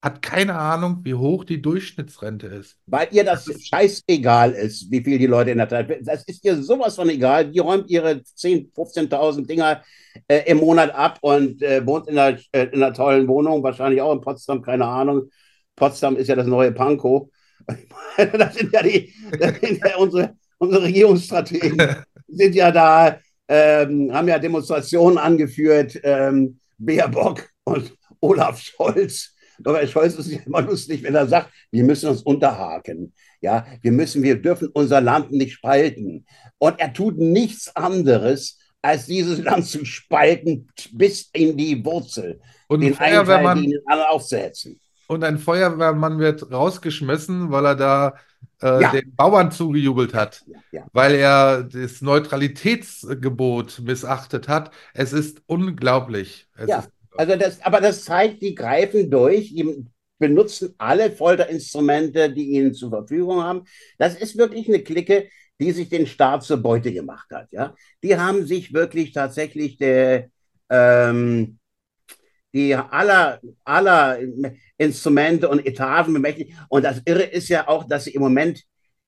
hat 0.02 0.22
keine 0.22 0.56
Ahnung, 0.56 1.02
wie 1.04 1.14
hoch 1.14 1.44
die 1.44 1.62
Durchschnittsrente 1.62 2.48
ist. 2.48 2.78
Weil 2.88 3.08
ihr 3.12 3.24
das, 3.24 3.46
das 3.46 3.64
scheißegal 3.68 4.52
ist, 4.54 4.90
wie 4.90 5.04
viel 5.04 5.20
die 5.20 5.28
Leute 5.28 5.52
in 5.52 5.60
der 5.60 5.70
Zeit. 5.70 5.96
Das 6.08 6.24
ist 6.24 6.44
ihr 6.44 6.62
sowas 6.62 6.96
von 6.96 7.08
egal. 7.10 7.52
Die 7.52 7.60
räumt 7.60 7.90
ihre 7.90 8.14
10.000, 8.14 8.74
15.000 8.74 9.46
Dinger 9.46 9.84
äh, 10.28 10.42
im 10.48 10.58
Monat 10.58 10.94
ab 10.96 11.20
und 11.22 11.62
äh, 11.62 11.86
wohnt 11.86 12.08
in 12.08 12.18
einer, 12.18 12.38
äh, 12.52 12.64
in 12.66 12.82
einer 12.82 12.94
tollen 12.94 13.28
Wohnung, 13.28 13.62
wahrscheinlich 13.62 14.02
auch 14.02 14.14
in 14.14 14.22
Potsdam, 14.22 14.64
keine 14.64 14.86
Ahnung. 14.86 15.30
Potsdam 15.76 16.16
ist 16.16 16.28
ja 16.28 16.36
das 16.36 16.48
neue 16.48 16.72
Pankow. 16.72 17.30
das 18.18 18.56
sind 18.56 18.74
ja, 18.74 18.82
die, 18.82 19.14
das 19.40 19.60
sind 19.60 19.86
ja 19.86 19.98
unsere, 19.98 20.36
unsere 20.58 20.84
Regierungsstrategen. 20.84 21.80
sind 22.28 22.56
ja 22.56 22.72
da, 22.72 23.20
ähm, 23.48 24.12
haben 24.12 24.28
ja 24.28 24.40
Demonstrationen 24.40 25.20
angeführt. 25.20 26.00
Ähm, 26.04 26.60
Baerbock 26.80 27.48
und 27.66 27.94
Olaf 28.20 28.60
Scholz 28.60 29.36
aber 29.65 29.86
Scholz 29.88 30.15
ist 30.15 30.32
ja 30.32 30.39
immer 30.45 30.62
lustig, 30.62 31.04
wenn 31.04 31.15
er 31.15 31.28
sagt, 31.28 31.52
wir 31.71 31.84
müssen 31.84 32.10
uns 32.10 32.21
unterhaken. 32.21 33.13
Ja, 33.41 33.65
wir 33.82 33.91
müssen, 33.91 34.24
wir 34.24 34.41
dürfen 34.41 34.69
unser 34.74 35.02
Land 35.02 35.32
nicht 35.32 35.54
spalten. 35.54 36.26
Und 36.58 36.80
er 36.80 36.93
tut 36.93 37.17
nichts 37.17 37.76
anderes, 37.76 38.60
als 38.82 39.06
dieses 39.06 39.39
Land 39.43 39.65
zu 39.65 39.86
spalten 39.86 40.67
bis 40.91 41.30
in 41.34 41.58
die 41.58 41.84
Wurzel. 41.84 42.39
Und 42.67 42.82
den 42.82 42.97
einen 42.97 43.74
alle 43.86 44.10
aufzuhetzen. 44.10 44.80
Und 45.08 45.24
ein 45.24 45.39
Feuerwehrmann 45.39 46.19
wird 46.19 46.52
rausgeschmissen, 46.52 47.52
weil 47.52 47.65
er 47.65 47.76
da 47.76 48.15
äh, 48.62 48.82
ja. 48.82 48.91
den 48.91 49.13
Bauern 49.15 49.52
zugejubelt 49.52 50.13
hat, 50.13 50.43
ja, 50.47 50.60
ja. 50.71 50.86
weil 50.93 51.15
er 51.15 51.63
das 51.63 52.02
Neutralitätsgebot 52.02 53.82
missachtet 53.84 54.47
hat. 54.47 54.71
Es 54.93 55.13
ist 55.13 55.41
unglaublich. 55.47 56.47
Es 56.56 56.69
ja. 56.69 56.80
Ist 56.80 56.91
also 57.17 57.36
das, 57.36 57.62
aber 57.62 57.82
das 57.82 58.04
zeigt, 58.06 58.41
die 58.41 58.56
greifen 58.56 59.10
durch, 59.10 59.54
die 59.54 59.86
benutzen 60.17 60.76
alle 60.78 61.12
Folterinstrumente, 61.12 62.32
die 62.32 62.52
ihnen 62.52 62.74
zur 62.74 62.91
Verfügung 62.91 63.41
haben. 63.41 63.63
Das 63.97 64.15
ist 64.15 64.38
wirklich 64.38 64.67
eine 64.67 64.84
Clique, 64.84 65.30
die 65.60 65.71
sich 65.71 65.89
den 65.89 66.08
Staat 66.08 66.43
zur 66.43 66.58
Beute 66.58 66.93
gemacht 66.93 67.30
hat. 67.32 67.52
Ja? 67.52 67.76
Die 68.04 68.17
haben 68.17 68.45
sich 68.45 68.74
wirklich 68.74 69.12
tatsächlich 69.13 69.78
der, 69.78 70.30
ähm, 70.69 71.58
die 72.54 72.76
aller, 72.76 73.39
aller 73.63 74.19
Instrumente 74.78 75.50
und 75.50 75.65
Etagen 75.65 76.13
bemächtigt. 76.13 76.54
Und 76.69 76.84
das 76.84 77.02
Irre 77.06 77.24
ist 77.24 77.50
ja 77.50 77.67
auch, 77.67 77.88
dass 77.88 78.06
sie 78.06 78.12
im 78.12 78.21
Moment 78.21 78.63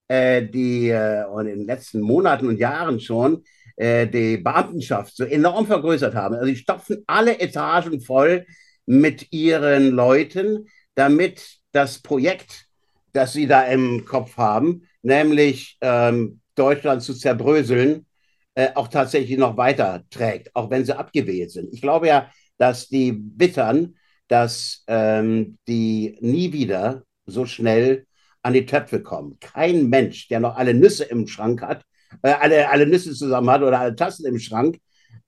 äh, 0.08 0.46
die, 0.46 0.88
äh, 0.88 1.24
und 1.26 1.46
in 1.46 1.58
den 1.60 1.66
letzten 1.66 2.00
Monaten 2.00 2.46
und 2.46 2.58
Jahren 2.58 3.00
schon 3.00 3.44
äh, 3.76 4.06
die 4.06 4.38
Beamtenschaft 4.38 5.16
so 5.16 5.24
enorm 5.24 5.66
vergrößert 5.66 6.14
haben. 6.14 6.34
Also 6.34 6.46
sie 6.46 6.56
stopfen 6.56 7.02
alle 7.06 7.38
Etagen 7.40 8.00
voll 8.00 8.46
mit 8.86 9.32
ihren 9.32 9.90
Leuten, 9.90 10.68
damit 10.94 11.58
das 11.72 12.00
Projekt, 12.00 12.66
das 13.12 13.32
sie 13.32 13.46
da 13.46 13.64
im 13.64 14.04
Kopf 14.04 14.36
haben, 14.36 14.86
nämlich 15.02 15.76
ähm, 15.80 16.40
Deutschland 16.54 17.02
zu 17.02 17.14
zerbröseln, 17.14 18.06
äh, 18.54 18.70
auch 18.74 18.88
tatsächlich 18.88 19.38
noch 19.38 19.56
weiter 19.56 20.04
trägt, 20.10 20.54
auch 20.54 20.70
wenn 20.70 20.84
sie 20.84 20.96
abgewählt 20.96 21.50
sind. 21.50 21.72
Ich 21.72 21.80
glaube 21.80 22.06
ja, 22.08 22.30
dass 22.58 22.88
die 22.88 23.20
wittern, 23.36 23.96
dass 24.28 24.84
ähm, 24.86 25.58
die 25.66 26.16
nie 26.20 26.52
wieder 26.52 27.02
so 27.26 27.46
schnell 27.46 28.06
an 28.42 28.52
die 28.52 28.66
Töpfe 28.66 29.02
kommen. 29.02 29.38
Kein 29.40 29.88
Mensch, 29.88 30.28
der 30.28 30.40
noch 30.40 30.56
alle 30.56 30.74
Nüsse 30.74 31.04
im 31.04 31.26
Schrank 31.26 31.62
hat, 31.62 31.84
äh, 32.22 32.30
alle, 32.30 32.68
alle 32.70 32.86
Nüsse 32.86 33.12
zusammen 33.12 33.50
hat 33.50 33.62
oder 33.62 33.80
alle 33.80 33.96
Tassen 33.96 34.26
im 34.26 34.38
Schrank, 34.38 34.78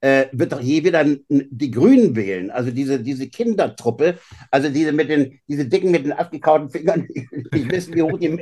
äh, 0.00 0.26
wird 0.32 0.52
doch 0.52 0.60
je 0.60 0.84
wieder 0.84 1.04
die 1.28 1.70
Grünen 1.70 2.14
wählen. 2.14 2.50
Also 2.50 2.70
diese, 2.70 3.00
diese 3.00 3.28
Kindertruppe, 3.28 4.18
also 4.50 4.68
diese 4.68 4.92
mit 4.92 5.08
den, 5.08 5.40
diese 5.48 5.66
Dicken 5.66 5.90
mit 5.90 6.04
den 6.04 6.12
abgekauten 6.12 6.70
Fingern, 6.70 7.08
die 7.54 7.70
wissen, 7.70 7.94
wie 7.94 8.02
hoch 8.02 8.18
die, 8.18 8.36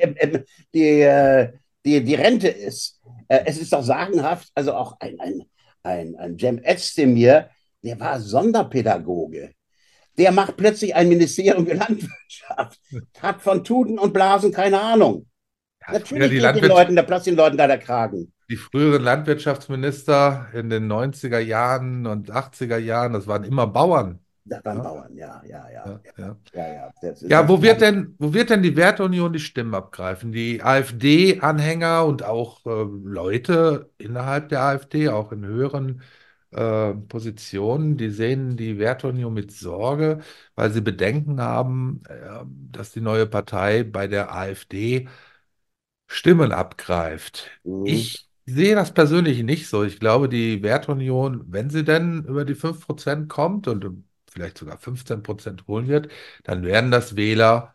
die, 0.74 1.00
äh, 1.00 1.52
die, 1.84 2.02
die 2.02 2.14
Rente 2.14 2.48
ist. 2.48 3.00
Äh, 3.28 3.40
es 3.46 3.58
ist 3.58 3.72
doch 3.72 3.82
sagenhaft, 3.82 4.50
also 4.54 4.74
auch 4.74 4.96
ein, 5.00 5.18
ein, 5.20 5.42
ein, 5.82 6.16
ein 6.16 6.38
Cem 6.38 6.60
Özdemir, 6.64 7.48
der 7.82 8.00
war 8.00 8.20
Sonderpädagoge. 8.20 9.52
der 10.18 10.32
macht 10.32 10.56
plötzlich 10.56 10.94
ein 10.94 11.08
Ministerium 11.08 11.66
für 11.66 11.74
Landwirtschaft, 11.74 12.80
hat 13.20 13.42
von 13.42 13.62
Tuten 13.62 13.98
und 13.98 14.12
Blasen 14.12 14.52
keine 14.52 14.80
Ahnung. 14.80 15.26
Ja, 15.86 15.94
Natürlich 15.94 16.30
geht 16.30 16.56
den 16.56 16.64
Leuten, 16.64 16.96
da 16.96 17.02
platzt 17.02 17.26
den 17.26 17.36
Leuten 17.36 17.56
da 17.56 17.66
der 17.66 17.78
Kragen. 17.78 18.33
Die 18.50 18.56
früheren 18.56 19.02
Landwirtschaftsminister 19.02 20.48
in 20.54 20.70
den 20.70 20.86
90er 20.86 21.40
Jahren 21.40 22.06
und 22.06 22.30
80er 22.30 22.78
Jahren, 22.78 23.12
das 23.14 23.26
waren 23.26 23.44
immer 23.44 23.66
Bauern. 23.66 24.20
Das 24.44 24.64
waren 24.64 24.76
Ja. 24.76 24.82
Bauern, 24.82 25.16
ja, 25.16 25.42
ja, 25.46 25.68
ja. 25.70 25.84
Ja, 25.84 26.00
ja. 26.16 26.36
Ja, 26.54 26.92
Ja, 27.28 27.48
wo 27.48 27.62
wird 27.62 27.80
denn, 27.80 28.14
wo 28.18 28.34
wird 28.34 28.50
denn 28.50 28.62
die 28.62 28.76
Werteunion 28.76 29.32
die 29.32 29.40
Stimmen 29.40 29.74
abgreifen? 29.74 30.32
Die 30.32 30.62
AfD-Anhänger 30.62 32.04
und 32.06 32.22
auch 32.22 32.64
äh, 32.66 32.70
Leute 33.04 33.90
innerhalb 33.98 34.50
der 34.50 34.62
AfD, 34.62 35.08
auch 35.08 35.32
in 35.32 35.44
höheren 35.46 36.02
äh, 36.52 36.94
Positionen, 36.94 37.96
die 37.96 38.10
sehen 38.10 38.56
die 38.58 38.78
Werteunion 38.78 39.34
mit 39.34 39.52
Sorge, 39.52 40.20
weil 40.54 40.70
sie 40.72 40.82
Bedenken 40.82 41.40
haben, 41.40 42.02
äh, 42.08 42.44
dass 42.72 42.92
die 42.92 43.00
neue 43.00 43.26
Partei 43.26 43.84
bei 43.84 44.06
der 44.08 44.34
AfD 44.34 45.08
Stimmen 46.06 46.52
abgreift. 46.52 47.50
Mhm. 47.64 48.08
Ich 48.12 48.28
sehe 48.46 48.74
das 48.74 48.92
persönlich 48.94 49.42
nicht 49.42 49.68
so. 49.68 49.84
Ich 49.84 50.00
glaube, 50.00 50.28
die 50.28 50.62
Werteunion, 50.62 51.44
wenn 51.52 51.70
sie 51.70 51.84
denn 51.84 52.24
über 52.24 52.44
die 52.44 52.54
5% 52.54 53.28
kommt 53.28 53.68
und 53.68 54.04
vielleicht 54.30 54.58
sogar 54.58 54.78
15% 54.78 55.66
holen 55.66 55.88
wird, 55.88 56.08
dann 56.44 56.64
werden 56.64 56.90
das 56.90 57.16
Wähler 57.16 57.74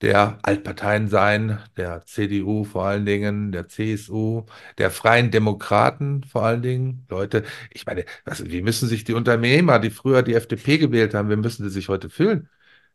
der 0.00 0.38
Altparteien 0.42 1.08
sein, 1.08 1.58
der 1.76 2.04
CDU 2.06 2.64
vor 2.64 2.84
allen 2.86 3.06
Dingen, 3.06 3.52
der 3.52 3.68
CSU, 3.68 4.44
der 4.78 4.90
Freien 4.92 5.30
Demokraten 5.32 6.24
vor 6.24 6.44
allen 6.44 6.62
Dingen. 6.62 7.06
Leute, 7.10 7.44
ich 7.72 7.86
meine, 7.86 8.04
also, 8.24 8.46
wie 8.46 8.62
müssen 8.62 8.88
sich 8.88 9.04
die 9.04 9.14
Unternehmer, 9.14 9.80
die 9.80 9.90
früher 9.90 10.22
die 10.22 10.34
FDP 10.34 10.78
gewählt 10.78 11.14
haben, 11.14 11.30
wie 11.30 11.36
müssen 11.36 11.64
sie 11.64 11.70
sich 11.70 11.88
heute 11.88 12.10
fühlen? 12.10 12.48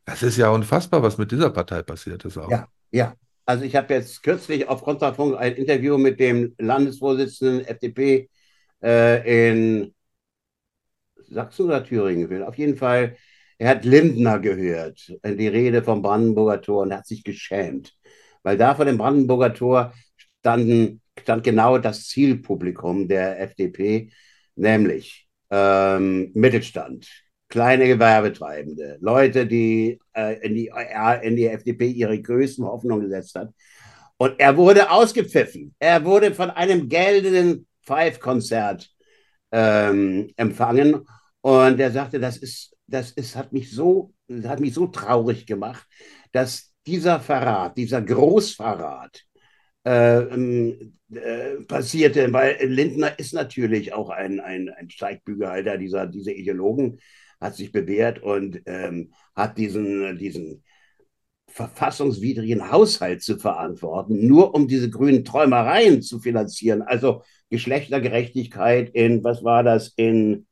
Das 0.06 0.24
ist 0.24 0.38
ja 0.38 0.50
unfassbar, 0.50 1.04
was 1.04 1.18
mit 1.18 1.32
dieser 1.32 1.50
Partei 1.50 1.82
passiert 1.82 2.26
ist 2.26 2.38
auch. 2.38 2.52
Ja, 2.52 2.68
ja. 2.92 3.16
Also 3.46 3.66
ich 3.66 3.76
habe 3.76 3.94
jetzt 3.94 4.24
kürzlich 4.24 4.68
auf 4.68 4.84
Kontrafunk 4.84 5.38
ein 5.38 5.56
Interview 5.56 5.98
mit 5.98 6.20
dem 6.20 6.56
Landesvorsitzenden 6.58 7.66
FDP 7.66 8.30
äh, 8.82 9.50
in 9.52 9.94
Sachsen 11.30 11.66
oder 11.66 11.84
Thüringen 11.84 12.24
geführt. 12.28 12.48
Auf 12.48 12.58
jeden 12.58 12.78
Fall, 12.78 13.18
er 13.58 13.70
hat 13.70 13.86
Lindner 13.86 14.40
gehört, 14.40 15.12
die 15.26 15.48
Rede 15.48 15.84
vom 15.84 16.02
Brandenburger 16.02 16.62
Tor 16.62 16.84
und 16.84 16.94
hat 16.94 17.08
sich 17.08 17.24
geschämt, 17.24 17.94
weil 18.44 18.58
da 18.58 18.76
vor 18.76 18.86
dem 18.86 18.98
Brandenburger 18.98 19.54
Tor 19.54 19.94
standen, 20.40 21.02
stand 21.20 21.44
genau 21.44 21.78
das 21.78 22.08
Zielpublikum 22.08 23.08
der 23.08 23.40
FDP, 23.42 24.12
nämlich 24.56 25.28
ähm, 25.50 26.32
Mittelstand, 26.34 27.08
kleine 27.54 27.86
Gewerbetreibende, 27.86 28.98
Leute, 29.00 29.46
die 29.46 30.00
äh, 30.14 30.40
in, 30.44 30.56
die, 30.56 30.72
in 31.22 31.36
die 31.36 31.46
FDP 31.46 31.86
ihre 31.86 32.20
größten 32.20 32.66
Hoffnungen 32.66 33.04
gesetzt 33.04 33.36
hat. 33.36 33.54
Und 34.18 34.40
er 34.40 34.58
wurde 34.58 34.90
ausgepfiffen. 34.90 35.76
Er 35.78 36.04
wurde 36.04 36.34
von 36.34 36.50
einem 36.50 36.90
geltenden 36.90 37.68
Five-Konzert 37.82 38.90
ähm, 39.52 40.32
empfangen. 40.36 41.06
Und 41.42 41.80
er 41.80 41.92
sagte, 41.92 42.20
das 42.20 42.38
ist, 42.38 42.76
das 42.88 43.12
ist, 43.12 43.36
hat 43.36 43.54
mich 43.54 43.70
so, 43.70 44.16
hat 44.46 44.60
mich 44.60 44.74
so 44.74 44.88
traurig 44.88 45.46
gemacht, 45.46 45.86
dass 46.32 46.74
dieser 46.88 47.20
Verrat, 47.20 47.78
dieser 47.78 48.02
Großverrat 48.02 49.26
äh, 49.86 50.22
ähm, 50.22 50.98
äh, 51.14 51.62
passierte, 51.68 52.34
weil 52.34 52.58
Lindner 52.66 53.20
ist 53.20 53.36
natürlich 53.36 53.94
auch 53.94 54.10
ein, 54.10 54.40
ein, 54.40 54.70
ein 54.70 54.90
Steigbügelhalter 54.90 55.78
dieser, 55.78 56.08
dieser 56.08 56.32
Ideologen, 56.32 56.98
hat 57.44 57.56
sich 57.56 57.72
bewährt 57.72 58.24
und 58.24 58.62
ähm, 58.66 59.14
hat 59.36 59.58
diesen, 59.58 60.18
diesen 60.18 60.64
verfassungswidrigen 61.48 62.72
Haushalt 62.72 63.22
zu 63.22 63.38
verantworten, 63.38 64.26
nur 64.28 64.56
um 64.56 64.68
diese 64.68 64.90
grünen 64.90 65.24
Träumereien 65.24 66.02
zu 66.02 66.20
finanzieren. 66.20 66.82
Also 66.82 67.22
Geschlechtergerechtigkeit 67.50 68.90
in, 68.96 69.24
was 69.24 69.44
war 69.44 69.64
das, 69.64 69.94
in, 69.96 70.48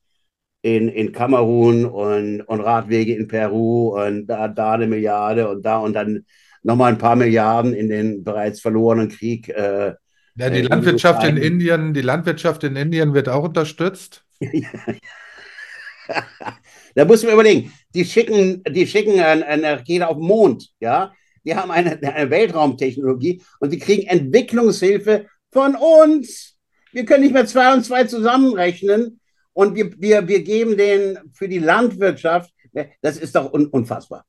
in, 0.62 0.90
in 0.90 1.12
Kamerun 1.12 1.86
und, 1.86 2.42
und 2.42 2.62
Radwege 2.62 3.16
in 3.16 3.28
Peru 3.28 4.00
und 4.00 4.28
da, 4.28 4.48
da 4.48 4.74
eine 4.74 4.86
Milliarde 4.86 5.50
und 5.50 5.66
da 5.66 5.80
und 5.80 5.94
dann 5.94 6.26
nochmal 6.62 6.92
ein 6.92 7.00
paar 7.00 7.16
Milliarden 7.16 7.74
in 7.74 7.90
den 7.90 8.24
bereits 8.24 8.62
verlorenen 8.62 9.10
Krieg. 9.10 9.50
Äh, 9.50 9.96
Ja, 10.38 10.50
die 10.52 10.60
Äh, 10.60 10.62
Landwirtschaft 10.62 11.24
in. 11.24 11.38
Indien, 11.38 11.96
die 11.96 12.02
Landwirtschaft 12.02 12.64
in 12.64 12.76
Indien 12.76 13.16
wird 13.16 13.28
auch 13.28 13.44
unterstützt. 13.44 14.24
Da 16.95 17.06
muss 17.06 17.24
man 17.24 17.34
überlegen, 17.34 17.71
die 17.95 18.04
schicken, 18.04 18.63
die 18.67 18.86
schicken 18.86 19.19
eine, 19.19 19.63
Rakete 19.78 20.08
auf 20.08 20.17
den 20.17 20.28
Mond, 20.28 20.69
ja. 20.80 21.13
Die 21.45 21.56
haben 21.56 21.71
eine, 21.71 21.91
eine 22.04 22.30
Weltraumtechnologie 22.30 23.41
und 23.60 23.71
die 23.71 23.80
kriegen 23.80 24.08
Entwicklungshilfe 24.08 25.26
von 25.52 25.76
uns. 25.76 26.58
Wir 26.91 27.06
können 27.06 27.24
nicht 27.24 27.34
mehr 27.34 27.45
zwei 27.45 27.74
und 27.74 27.86
zwei 27.86 28.04
zusammenrechnen 28.04 29.19
und 29.54 29.76
wir, 29.76 29.91
wir, 30.00 30.28
wir 30.28 30.43
geben 30.43 30.78
den 30.78 31.17
für 31.34 31.47
die 31.47 31.60
Landwirtschaft, 31.60 32.54
das 33.02 33.17
ist 33.17 33.36
doch 33.36 33.54
un, 33.54 33.67
unfassbar. 33.67 34.26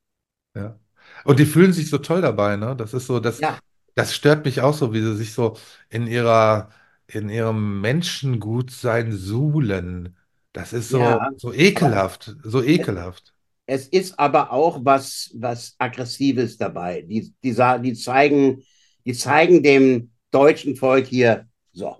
Ja. 0.55 0.79
Und 1.25 1.39
die 1.39 1.47
fühlen 1.47 1.73
sich 1.73 1.91
so 1.91 1.99
toll 1.99 2.21
dabei, 2.21 2.57
ne? 2.57 2.75
Das 2.77 2.95
ist 2.95 3.07
so, 3.07 3.21
das, 3.21 3.41
Ja. 3.41 3.59
das 3.95 4.15
stört 4.15 4.45
mich 4.45 4.61
auch 4.61 4.75
so, 4.75 4.93
wie 4.93 5.01
sie 5.01 5.17
sich 5.17 5.33
so 5.33 5.57
in 5.89 6.07
ihrer, 6.07 6.71
in 7.07 7.29
ihrem 7.29 7.81
Menschengutsein 7.81 9.13
suhlen. 9.13 10.17
Das 10.53 10.73
ist 10.73 10.91
so, 10.91 10.99
Ja, 10.99 11.31
so 11.37 11.53
ekelhaft, 11.53 12.37
so 12.43 12.63
ekelhaft. 12.63 13.33
Es 13.67 13.89
ist 13.89 14.19
aber 14.19 14.53
auch 14.53 14.81
was, 14.85 15.31
was 15.35 15.75
Aggressives 15.79 16.57
dabei. 16.59 17.03
Die, 17.03 17.33
die, 17.43 17.57
die, 17.83 17.95
zeigen, 17.95 18.63
die 19.05 19.15
zeigen 19.15 19.63
dem 19.63 20.11
deutschen 20.31 20.77
Volk 20.77 21.07
hier, 21.07 21.47
so, 21.73 21.97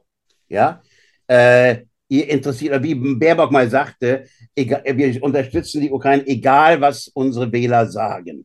ja, 0.49 0.83
äh, 1.29 1.85
ihr 2.09 2.29
interessiert, 2.29 2.83
wie 2.83 2.95
Baerbock 2.95 3.51
mal 3.51 3.71
sagte, 3.71 4.27
egal, 4.55 4.83
wir 4.85 5.23
unterstützen 5.23 5.81
die 5.81 5.91
Ukraine, 5.91 6.27
egal 6.27 6.81
was 6.81 7.09
unsere 7.09 7.51
Wähler 7.51 7.87
sagen. 7.87 8.45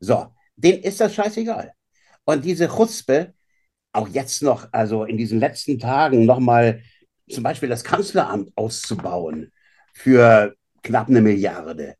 So, 0.00 0.26
denen 0.56 0.82
ist 0.82 1.00
das 1.00 1.14
scheißegal. 1.14 1.72
Und 2.24 2.44
diese 2.44 2.68
Chutzpe, 2.68 3.32
auch 3.92 4.08
jetzt 4.08 4.42
noch, 4.42 4.68
also 4.72 5.04
in 5.04 5.16
diesen 5.16 5.40
letzten 5.40 5.78
Tagen 5.78 6.26
nochmal 6.26 6.82
zum 7.30 7.42
Beispiel 7.42 7.68
das 7.68 7.84
Kanzleramt 7.84 8.50
auszubauen 8.56 9.52
für 9.92 10.54
knapp 10.82 11.08
eine 11.08 11.20
Milliarde. 11.20 11.94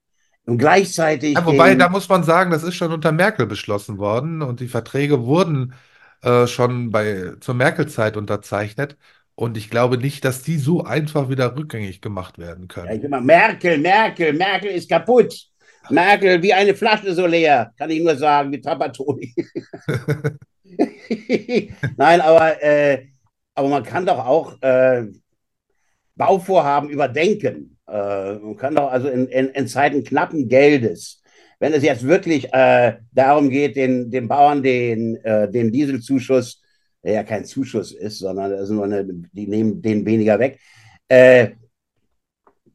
Und 0.46 0.58
gleichzeitig. 0.58 1.34
Ja, 1.34 1.44
wobei, 1.46 1.74
da 1.74 1.88
muss 1.88 2.08
man 2.08 2.24
sagen, 2.24 2.50
das 2.50 2.62
ist 2.62 2.74
schon 2.74 2.92
unter 2.92 3.12
Merkel 3.12 3.46
beschlossen 3.46 3.98
worden 3.98 4.42
und 4.42 4.60
die 4.60 4.68
Verträge 4.68 5.24
wurden 5.24 5.74
äh, 6.22 6.46
schon 6.46 6.90
bei, 6.90 7.34
zur 7.40 7.54
Merkel-Zeit 7.54 8.16
unterzeichnet. 8.16 8.96
Und 9.34 9.56
ich 9.56 9.70
glaube 9.70 9.96
nicht, 9.96 10.24
dass 10.24 10.42
die 10.42 10.58
so 10.58 10.84
einfach 10.84 11.28
wieder 11.28 11.56
rückgängig 11.56 12.00
gemacht 12.00 12.38
werden 12.38 12.68
Ja, 12.76 12.84
ich 12.84 12.90
können. 12.90 13.04
immer, 13.04 13.20
Merkel, 13.20 13.78
Merkel, 13.78 14.32
Merkel 14.32 14.70
ist 14.70 14.88
kaputt. 14.88 15.34
Merkel 15.88 16.42
wie 16.42 16.52
eine 16.52 16.74
Flasche 16.74 17.14
so 17.14 17.26
leer, 17.26 17.72
kann 17.78 17.90
ich 17.90 18.02
nur 18.02 18.16
sagen, 18.16 18.52
wie 18.52 18.60
Trapattoni. 18.60 19.34
Nein, 21.96 22.20
aber, 22.20 22.62
äh, 22.62 23.06
aber 23.54 23.68
man 23.68 23.82
kann 23.82 24.06
doch 24.06 24.18
auch 24.18 24.60
äh, 24.62 25.06
Bauvorhaben 26.20 26.90
überdenken. 26.90 27.78
Äh, 27.88 28.34
man 28.34 28.56
kann 28.56 28.74
doch 28.74 28.92
also 28.92 29.08
in, 29.08 29.26
in, 29.28 29.48
in 29.48 29.66
Zeiten 29.66 30.04
knappen 30.04 30.48
Geldes, 30.48 31.22
wenn 31.58 31.72
es 31.72 31.82
jetzt 31.82 32.06
wirklich 32.06 32.52
äh, 32.52 32.98
darum 33.12 33.48
geht, 33.48 33.74
den, 33.74 34.10
den 34.10 34.28
Bauern 34.28 34.62
den, 34.62 35.16
äh, 35.24 35.50
den 35.50 35.72
Dieselzuschuss, 35.72 36.62
der 37.02 37.14
ja 37.14 37.24
kein 37.24 37.46
Zuschuss 37.46 37.92
ist, 37.92 38.18
sondern 38.18 38.52
ist 38.52 38.70
eine, 38.70 39.06
die 39.32 39.46
nehmen 39.46 39.80
den 39.80 40.04
weniger 40.04 40.38
weg, 40.38 40.60
äh, 41.08 41.52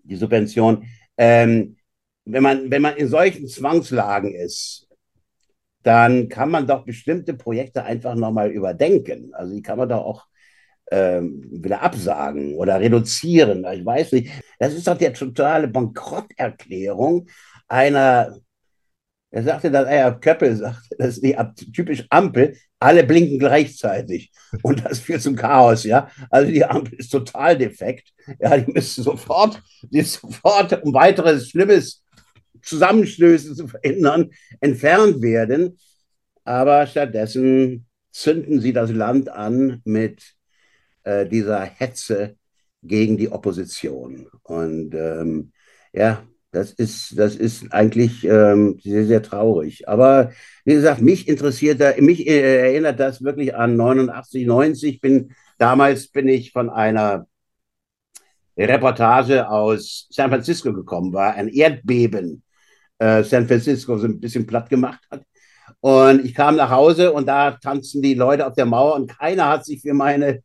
die 0.03 0.15
Subvention. 0.15 0.83
Ähm, 1.15 1.77
wenn, 2.25 2.41
man, 2.41 2.71
wenn 2.71 2.81
man 2.81 2.97
in 2.97 3.07
solchen 3.07 3.47
Zwangslagen 3.47 4.33
ist, 4.33 4.87
dann 5.83 6.29
kann 6.29 6.49
man 6.49 6.65
doch 6.65 6.83
bestimmte 6.83 7.35
Projekte 7.35 7.83
einfach 7.83 8.15
nochmal 8.15 8.49
überdenken. 8.49 9.35
Also 9.35 9.53
die 9.53 9.61
kann 9.61 9.77
man 9.77 9.87
doch 9.87 10.03
auch 10.03 10.25
ähm, 10.91 11.43
wieder 11.51 11.81
absagen 11.81 12.55
oder 12.55 12.79
reduzieren. 12.79 13.65
Ich 13.73 13.85
weiß 13.85 14.11
nicht. 14.13 14.31
Das 14.59 14.73
ist 14.73 14.87
doch 14.87 14.97
die 14.97 15.11
totale 15.11 15.67
Bankrotterklärung 15.67 17.27
einer, 17.67 18.37
er 19.31 19.43
sagte 19.43 19.71
das, 19.71 19.87
Herr 19.87 20.19
Köppel 20.19 20.55
sagte, 20.55 20.95
das 20.97 21.17
ist 21.17 21.23
die 21.23 21.35
typisch 21.73 22.05
Ampel, 22.09 22.55
alle 22.79 23.03
blinken 23.03 23.39
gleichzeitig. 23.39 24.31
Und 24.61 24.85
das 24.85 24.99
führt 24.99 25.21
zum 25.21 25.35
Chaos, 25.35 25.83
ja. 25.83 26.09
Also 26.29 26.51
die 26.51 26.63
Ampel 26.63 26.99
ist 26.99 27.09
total 27.09 27.57
defekt. 27.57 28.13
Ja, 28.39 28.57
die 28.57 28.71
müsste 28.71 29.01
sofort, 29.01 29.61
die 29.83 30.01
sofort, 30.01 30.83
um 30.83 30.93
weiteres 30.93 31.49
Schlimmes 31.49 32.03
Zusammenstöße 32.61 33.55
zu 33.55 33.67
verhindern, 33.67 34.31
entfernt 34.59 35.21
werden. 35.21 35.77
Aber 36.43 36.85
stattdessen 36.87 37.87
zünden 38.11 38.61
sie 38.61 38.73
das 38.73 38.91
Land 38.91 39.29
an 39.29 39.81
mit 39.83 40.34
äh, 41.05 41.27
dieser 41.27 41.61
Hetze 41.63 42.37
gegen 42.83 43.17
die 43.17 43.31
Opposition. 43.31 44.27
Und 44.43 44.93
ähm, 44.95 45.51
ja, 45.93 46.23
Das 46.51 46.71
ist, 46.71 47.17
das 47.19 47.35
ist 47.35 47.71
eigentlich 47.73 48.23
ähm, 48.25 48.79
sehr, 48.83 49.05
sehr 49.05 49.21
traurig. 49.21 49.87
Aber 49.89 50.31
wie 50.65 50.73
gesagt, 50.75 51.01
mich 51.01 51.27
interessiert 51.27 51.81
da, 51.81 51.93
mich 51.99 52.25
äh, 52.27 52.69
erinnert 52.69 52.99
das 52.99 53.21
wirklich 53.23 53.55
an 53.55 53.75
89, 53.75 54.45
90. 54.47 55.01
Bin, 55.01 55.33
damals 55.57 56.07
bin 56.09 56.27
ich 56.29 56.51
von 56.53 56.69
einer 56.69 57.27
Reportage 58.57 59.49
aus 59.49 60.07
San 60.11 60.29
Francisco 60.29 60.73
gekommen, 60.73 61.13
war 61.13 61.33
ein 61.35 61.49
Erdbeben 61.49 62.43
äh, 62.99 63.23
San 63.23 63.47
Francisco 63.47 63.97
so 63.97 64.07
ein 64.07 64.19
bisschen 64.19 64.47
platt 64.47 64.69
gemacht 64.69 65.01
hat. 65.11 65.23
Und 65.81 66.25
ich 66.25 66.33
kam 66.33 66.55
nach 66.55 66.69
Hause 66.71 67.11
und 67.13 67.27
da 67.27 67.51
tanzten 67.51 68.01
die 68.01 68.13
Leute 68.13 68.47
auf 68.47 68.53
der 68.53 68.65
Mauer 68.65 68.95
und 68.95 69.07
keiner 69.17 69.49
hat 69.49 69.65
sich 69.65 69.81
für 69.81 69.93
meine, 69.93 70.41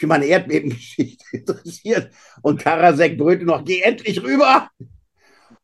für 0.00 0.06
meine 0.06 0.26
Erdbebengeschichte 0.26 1.24
interessiert. 1.32 2.12
Und 2.42 2.60
Karasek 2.60 3.18
brüllte 3.18 3.44
noch, 3.44 3.64
geh 3.64 3.82
endlich 3.82 4.22
rüber! 4.22 4.68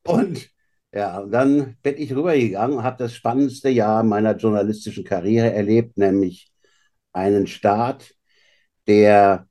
Und 0.04 0.50
ja, 0.92 1.18
und 1.18 1.30
dann 1.32 1.76
bin 1.82 1.96
ich 1.98 2.14
rübergegangen, 2.14 2.82
habe 2.82 2.96
das 2.98 3.14
spannendste 3.14 3.68
Jahr 3.68 4.02
meiner 4.02 4.36
journalistischen 4.36 5.04
Karriere 5.04 5.52
erlebt, 5.52 5.98
nämlich 5.98 6.50
einen 7.12 7.46
Staat, 7.46 8.14
der 8.86 9.48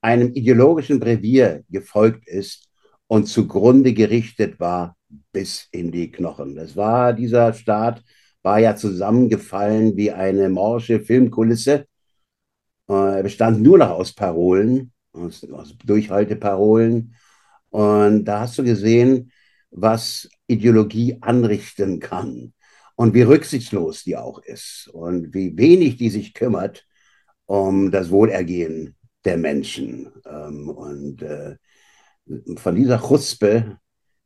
einem 0.00 0.32
ideologischen 0.34 1.00
Brevier 1.00 1.64
gefolgt 1.70 2.26
ist 2.26 2.68
und 3.06 3.26
zugrunde 3.26 3.92
gerichtet 3.94 4.58
war 4.60 4.96
bis 5.32 5.68
in 5.70 5.90
die 5.92 6.10
Knochen. 6.10 6.54
Das 6.54 6.76
war 6.76 7.12
dieser 7.12 7.52
Staat, 7.52 8.02
war 8.42 8.58
ja 8.58 8.76
zusammengefallen 8.76 9.96
wie 9.96 10.12
eine 10.12 10.48
morsche 10.48 11.00
Filmkulisse. 11.00 11.86
Äh, 12.88 13.18
er 13.18 13.22
bestand 13.22 13.62
nur 13.62 13.78
noch 13.78 13.90
aus 13.90 14.12
Parolen, 14.12 14.92
aus, 15.12 15.44
aus 15.50 15.76
Durchhalteparolen. 15.84 17.14
Und 17.70 18.24
da 18.24 18.40
hast 18.40 18.58
du 18.58 18.64
gesehen, 18.64 19.32
was 19.70 20.28
Ideologie 20.46 21.18
anrichten 21.20 22.00
kann 22.00 22.54
und 22.96 23.14
wie 23.14 23.22
rücksichtslos 23.22 24.04
die 24.04 24.16
auch 24.16 24.40
ist 24.42 24.88
und 24.92 25.34
wie 25.34 25.56
wenig 25.56 25.96
die 25.96 26.10
sich 26.10 26.34
kümmert 26.34 26.86
um 27.46 27.90
das 27.90 28.10
Wohlergehen 28.10 28.96
der 29.24 29.38
Menschen. 29.38 30.10
Ähm, 30.26 30.68
und 30.68 31.22
äh, 31.22 31.56
von 32.56 32.74
dieser 32.74 32.98
Chuspe 32.98 33.78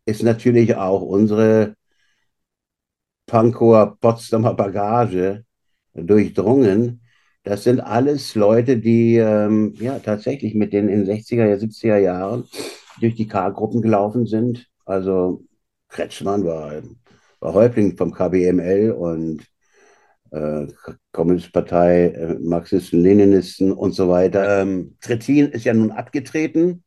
ist 0.04 0.22
natürlich 0.22 0.74
auch 0.76 1.02
unsere 1.02 1.76
Pankower 3.26 3.96
Potsdamer 4.00 4.54
Bagage 4.54 5.44
durchdrungen. 5.94 7.01
Das 7.44 7.64
sind 7.64 7.80
alles 7.80 8.34
Leute, 8.34 8.78
die 8.78 9.16
ähm, 9.16 9.74
ja 9.78 9.98
tatsächlich 9.98 10.54
mit 10.54 10.72
den 10.72 10.88
in 10.88 11.04
60er, 11.04 11.56
70er 11.56 11.98
Jahren 11.98 12.44
durch 13.00 13.16
die 13.16 13.26
K-Gruppen 13.26 13.82
gelaufen 13.82 14.26
sind. 14.26 14.68
Also 14.84 15.44
Kretschmann 15.88 16.44
war, 16.44 16.82
war 17.40 17.54
Häuptling 17.54 17.96
vom 17.96 18.12
KBML 18.12 18.92
und 18.92 19.42
äh, 20.30 20.66
Kommunistpartei, 21.12 22.06
äh, 22.08 22.34
Marxisten, 22.40 23.00
Leninisten 23.00 23.72
und 23.72 23.92
so 23.92 24.08
weiter. 24.08 24.62
Ähm, 24.62 24.96
Trittin 25.00 25.50
ist 25.50 25.64
ja 25.64 25.74
nun 25.74 25.90
abgetreten 25.90 26.84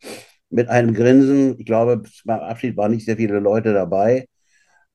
mit 0.49 0.69
einem 0.69 0.93
Grinsen. 0.93 1.59
Ich 1.59 1.65
glaube, 1.65 2.03
beim 2.25 2.39
Abschied 2.39 2.77
waren 2.77 2.91
nicht 2.91 3.05
sehr 3.05 3.17
viele 3.17 3.39
Leute 3.39 3.73
dabei. 3.73 4.27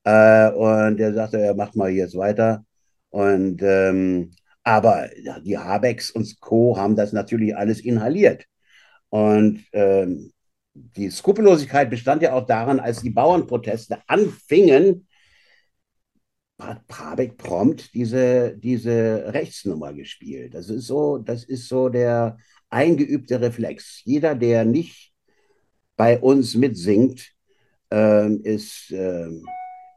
Äh, 0.03 0.51
und 0.51 0.99
er 0.99 1.13
sagte, 1.13 1.39
er 1.39 1.55
macht 1.55 1.75
mal 1.75 1.89
jetzt 1.91 2.17
weiter. 2.17 2.65
Und 3.09 3.61
ähm, 3.63 4.31
aber 4.63 5.09
die 5.43 5.57
Habecks 5.57 6.11
und 6.11 6.39
Co. 6.39 6.77
haben 6.77 6.95
das 6.95 7.13
natürlich 7.13 7.55
alles 7.55 7.79
inhaliert. 7.79 8.45
Und 9.09 9.65
ähm, 9.73 10.31
die 10.73 11.09
Skrupellosigkeit 11.09 11.89
bestand 11.89 12.21
ja 12.21 12.33
auch 12.33 12.45
daran, 12.45 12.79
als 12.79 13.01
die 13.01 13.09
Bauernproteste 13.09 13.97
anfingen, 14.07 15.07
hat 16.59 16.83
Habeck 16.91 17.37
prompt 17.37 17.93
diese, 17.93 18.55
diese 18.57 19.33
Rechtsnummer 19.33 19.93
gespielt. 19.93 20.53
Das 20.53 20.69
ist 20.69 20.85
so, 20.85 21.17
das 21.17 21.43
ist 21.43 21.67
so 21.67 21.89
der 21.89 22.37
eingeübte 22.69 23.41
Reflex. 23.41 24.01
Jeder, 24.05 24.35
der 24.35 24.63
nicht 24.63 25.11
bei 25.97 26.19
uns 26.19 26.55
mitsingt, 26.55 27.31
äh, 27.91 28.31
ist, 28.43 28.91
äh, 28.91 29.29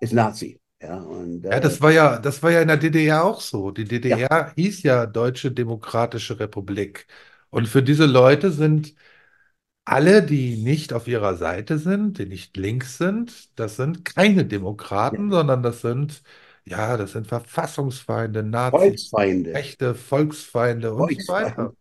ist 0.00 0.12
Nazi. 0.12 0.61
Ja, 0.85 0.99
und, 0.99 1.44
äh, 1.44 1.51
ja, 1.51 1.61
das 1.61 1.81
war 1.81 1.92
ja, 1.92 2.18
das 2.18 2.42
war 2.42 2.51
ja 2.51 2.61
in 2.61 2.68
der 2.68 2.77
DDR 2.77 3.25
auch 3.25 3.40
so. 3.40 3.70
Die 3.70 3.85
DDR 3.85 4.18
ja. 4.31 4.53
hieß 4.55 4.83
ja 4.83 5.07
Deutsche 5.07 5.51
Demokratische 5.51 6.38
Republik. 6.38 7.07
Und 7.51 7.68
für 7.68 7.83
diese 7.83 8.07
Leute 8.07 8.51
sind 8.51 8.94
alle, 9.87 10.23
die 10.23 10.57
nicht 10.57 10.92
auf 10.92 11.09
ihrer 11.09 11.37
Seite 11.37 11.79
sind, 11.79 12.18
die 12.18 12.27
nicht 12.27 12.57
links 12.57 12.99
sind, 12.99 13.59
das 13.59 13.77
sind 13.77 14.05
keine 14.05 14.44
Demokraten, 14.44 15.31
ja. 15.31 15.38
sondern 15.38 15.62
das 15.62 15.81
sind, 15.81 16.23
ja, 16.64 16.97
das 16.97 17.12
sind 17.12 17.27
Verfassungsfeinde, 17.27 18.42
Nazis, 18.42 19.09
Volksfeinde. 19.09 19.55
Rechte, 19.55 19.94
Volksfeinde 19.94 20.94
und 20.94 21.23
so 21.23 21.33
weiter. 21.33 21.75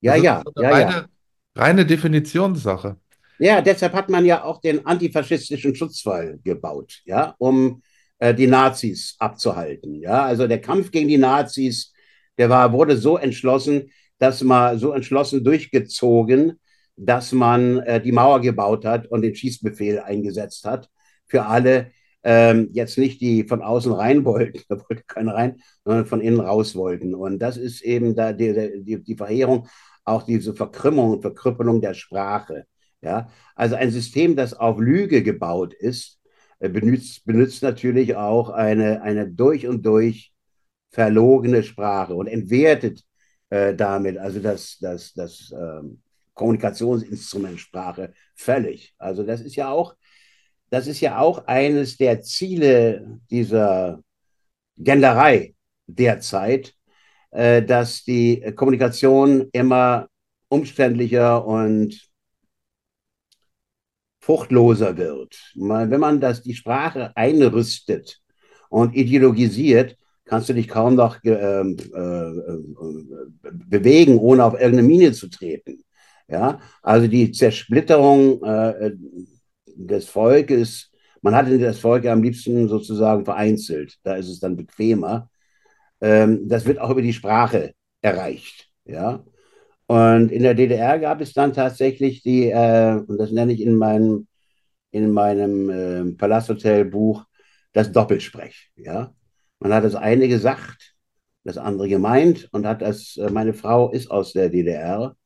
Ja, 0.00 0.14
das 0.14 0.22
ja, 0.22 0.42
ja, 0.56 0.70
reine, 0.70 0.90
ja. 0.90 1.06
Reine 1.54 1.86
Definitionssache. 1.86 2.96
Ja, 3.38 3.60
deshalb 3.60 3.92
hat 3.92 4.08
man 4.08 4.24
ja 4.24 4.44
auch 4.44 4.60
den 4.60 4.86
antifaschistischen 4.86 5.74
Schutzwall 5.74 6.38
gebaut, 6.42 7.02
ja, 7.04 7.34
um 7.38 7.82
äh, 8.18 8.34
die 8.34 8.46
Nazis 8.46 9.16
abzuhalten. 9.18 10.00
Ja, 10.00 10.24
also 10.24 10.46
der 10.46 10.60
Kampf 10.60 10.90
gegen 10.90 11.08
die 11.08 11.18
Nazis, 11.18 11.92
der 12.38 12.48
war, 12.50 12.72
wurde 12.72 12.96
so 12.96 13.16
entschlossen, 13.16 13.90
dass 14.18 14.42
man 14.42 14.78
so 14.78 14.92
entschlossen 14.92 15.44
durchgezogen, 15.44 16.58
dass 16.96 17.32
man 17.32 17.78
äh, 17.80 18.00
die 18.00 18.12
Mauer 18.12 18.40
gebaut 18.40 18.84
hat 18.84 19.06
und 19.08 19.22
den 19.22 19.34
Schießbefehl 19.34 20.00
eingesetzt 20.00 20.64
hat 20.64 20.88
für 21.26 21.44
alle, 21.46 21.92
ähm, 22.22 22.70
jetzt 22.72 22.98
nicht 22.98 23.20
die 23.20 23.44
von 23.44 23.62
außen 23.62 23.92
rein 23.92 24.24
wollten, 24.24 24.60
da 24.68 24.76
wollte 24.88 25.04
keiner 25.06 25.34
rein, 25.34 25.60
sondern 25.84 26.06
von 26.06 26.20
innen 26.20 26.40
raus 26.40 26.74
wollten. 26.74 27.14
Und 27.14 27.38
das 27.38 27.56
ist 27.56 27.82
eben 27.82 28.14
da 28.16 28.32
die, 28.32 28.82
die, 28.82 29.02
die 29.02 29.16
Verheerung, 29.16 29.68
auch 30.04 30.22
diese 30.22 30.54
Verkrümmung 30.54 31.10
und 31.10 31.22
Verkrüppelung 31.22 31.80
der 31.80 31.94
Sprache. 31.94 32.64
Ja? 33.02 33.28
Also 33.54 33.74
ein 33.76 33.90
System, 33.90 34.36
das 34.36 34.54
auf 34.54 34.78
Lüge 34.78 35.22
gebaut 35.22 35.74
ist, 35.74 36.18
benutzt, 36.58 37.24
benutzt 37.24 37.62
natürlich 37.62 38.16
auch 38.16 38.50
eine, 38.50 39.02
eine 39.02 39.28
durch 39.28 39.66
und 39.66 39.84
durch 39.84 40.32
verlogene 40.90 41.62
Sprache 41.62 42.14
und 42.14 42.26
entwertet 42.26 43.02
äh, 43.50 43.74
damit 43.74 44.18
also 44.18 44.40
das, 44.40 44.78
das, 44.80 45.12
das 45.12 45.52
ähm, 45.52 46.02
Kommunikationsinstrument 46.34 47.60
Sprache 47.60 48.12
völlig. 48.34 48.94
Also 48.98 49.22
das 49.22 49.40
ist 49.40 49.56
ja 49.56 49.70
auch, 49.70 49.94
das 50.70 50.86
ist 50.86 51.00
ja 51.00 51.18
auch 51.18 51.46
eines 51.46 51.96
der 51.96 52.22
Ziele 52.22 53.20
dieser 53.30 54.00
Genderei 54.76 55.54
derzeit, 55.86 56.74
äh, 57.30 57.62
dass 57.62 58.04
die 58.04 58.52
Kommunikation 58.54 59.48
immer 59.52 60.08
umständlicher 60.48 61.44
und 61.44 62.08
fruchtloser 64.26 64.96
wird. 64.96 65.38
Wenn 65.54 66.00
man 66.00 66.20
das, 66.20 66.42
die 66.42 66.54
Sprache 66.54 67.16
einrüstet 67.16 68.20
und 68.68 68.96
ideologisiert, 68.96 69.96
kannst 70.24 70.48
du 70.48 70.54
dich 70.54 70.66
kaum 70.66 70.96
noch 70.96 71.22
äh, 71.22 71.30
äh, 71.30 71.74
bewegen, 73.52 74.18
ohne 74.18 74.42
auf 74.44 74.54
irgendeine 74.54 74.82
Mine 74.82 75.12
zu 75.12 75.28
treten. 75.28 75.78
Ja, 76.28 76.58
also 76.82 77.06
die 77.06 77.30
Zersplitterung 77.30 78.42
äh, 78.42 78.90
des 79.76 80.06
Volkes, 80.06 80.90
man 81.22 81.36
hat 81.36 81.46
das 81.60 81.78
Volk 81.78 82.02
ja 82.02 82.12
am 82.12 82.24
liebsten 82.24 82.66
sozusagen 82.66 83.24
vereinzelt, 83.24 83.96
da 84.02 84.16
ist 84.16 84.28
es 84.28 84.40
dann 84.40 84.56
bequemer. 84.56 85.30
Ähm, 86.00 86.48
das 86.48 86.66
wird 86.66 86.80
auch 86.80 86.90
über 86.90 87.02
die 87.02 87.12
Sprache 87.12 87.74
erreicht. 88.02 88.68
Ja, 88.84 89.24
und 89.86 90.32
in 90.32 90.42
der 90.42 90.54
DDR 90.54 90.98
gab 90.98 91.20
es 91.20 91.32
dann 91.32 91.52
tatsächlich 91.52 92.22
die, 92.22 92.50
äh, 92.50 92.96
und 93.06 93.18
das 93.18 93.30
nenne 93.30 93.52
ich 93.52 93.60
in 93.60 93.76
meinem, 93.76 94.26
in 94.90 95.12
meinem 95.12 95.70
äh, 95.70 96.12
Palasthotel-Buch, 96.16 97.24
das 97.72 97.92
Doppelsprech. 97.92 98.72
Ja? 98.76 99.14
Man 99.60 99.72
hat 99.72 99.84
das 99.84 99.94
eine 99.94 100.28
gesagt, 100.28 100.94
das 101.44 101.58
andere 101.58 101.88
gemeint 101.88 102.48
und 102.52 102.66
hat 102.66 102.82
das, 102.82 103.16
äh, 103.16 103.30
meine 103.30 103.54
Frau 103.54 103.90
ist 103.92 104.10
aus 104.10 104.32
der 104.32 104.48
DDR. 104.48 105.16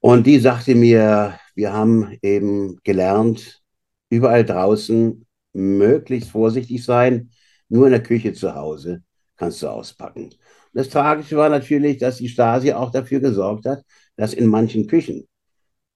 Und 0.00 0.26
die 0.26 0.38
sagte 0.38 0.74
mir, 0.74 1.38
wir 1.54 1.72
haben 1.72 2.16
eben 2.22 2.78
gelernt, 2.82 3.62
überall 4.08 4.44
draußen 4.44 5.26
möglichst 5.52 6.30
vorsichtig 6.30 6.84
sein, 6.84 7.30
nur 7.68 7.86
in 7.86 7.92
der 7.92 8.02
Küche 8.02 8.32
zu 8.32 8.54
Hause 8.54 9.02
kannst 9.36 9.62
du 9.62 9.68
auspacken. 9.68 10.30
Das 10.72 10.88
Tragische 10.88 11.36
war 11.36 11.48
natürlich, 11.48 11.98
dass 11.98 12.16
die 12.16 12.28
Stasi 12.28 12.72
auch 12.72 12.90
dafür 12.90 13.20
gesorgt 13.20 13.66
hat, 13.66 13.84
dass 14.16 14.34
in 14.34 14.46
manchen 14.46 14.86
Küchen 14.86 15.28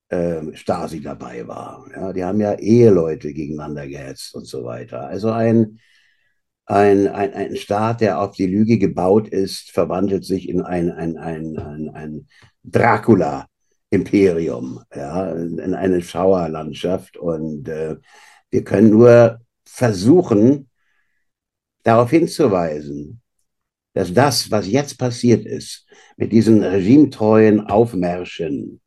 äh, 0.09 0.55
Stasi 0.55 1.01
dabei 1.01 1.47
war. 1.49 1.87
Ja, 1.95 2.13
die 2.13 2.25
haben 2.25 2.41
ja 2.41 2.55
Eheleute 2.55 3.33
gegeneinander 3.33 3.87
gehetzt 3.89 4.35
und 4.35 4.47
so 4.47 4.65
weiter. 4.65 5.07
Also 5.07 5.31
ein, 5.31 5.79
ein, 6.67 7.09
ein, 7.09 7.33
ein 7.33 7.57
Staat, 7.57 8.01
der 8.01 8.21
auf 8.21 8.37
die 8.37 8.47
Lüge 8.47 8.79
gebaut 8.79 9.29
ist, 9.29 9.71
verwandelt 9.71 10.25
sich 10.25 10.49
in 10.49 10.63
ein, 10.63 10.91
ein, 10.91 11.17
ein, 11.17 11.57
ein, 11.59 11.89
ein 11.91 12.27
Dracula-Imperium, 12.65 14.81
ja, 14.95 15.33
in 15.33 15.75
eine 15.75 16.03
Schauerlandschaft. 16.03 17.17
Und 17.17 17.69
äh, 17.69 17.97
Wir 18.51 18.65
können 18.65 18.91
nur 18.91 19.41
versuchen, 19.65 20.71
darauf 21.83 22.11
hinzuweisen, 22.11 23.23
dass 23.97 24.13
das, 24.13 24.51
was 24.51 24.69
jetzt 24.69 24.99
passiert 24.99 25.47
ist, 25.47 25.87
mit 26.19 26.31
diesen 26.31 26.63
regimetreuen 26.63 27.63
Aufmärschen 27.63 28.83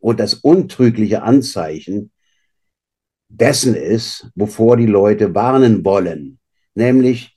und 0.00 0.18
das 0.18 0.32
untrügliche 0.32 1.22
Anzeichen 1.22 2.10
dessen 3.28 3.74
ist, 3.74 4.30
wovor 4.34 4.78
die 4.78 4.86
Leute 4.86 5.34
warnen 5.34 5.84
wollen, 5.84 6.38
nämlich 6.74 7.36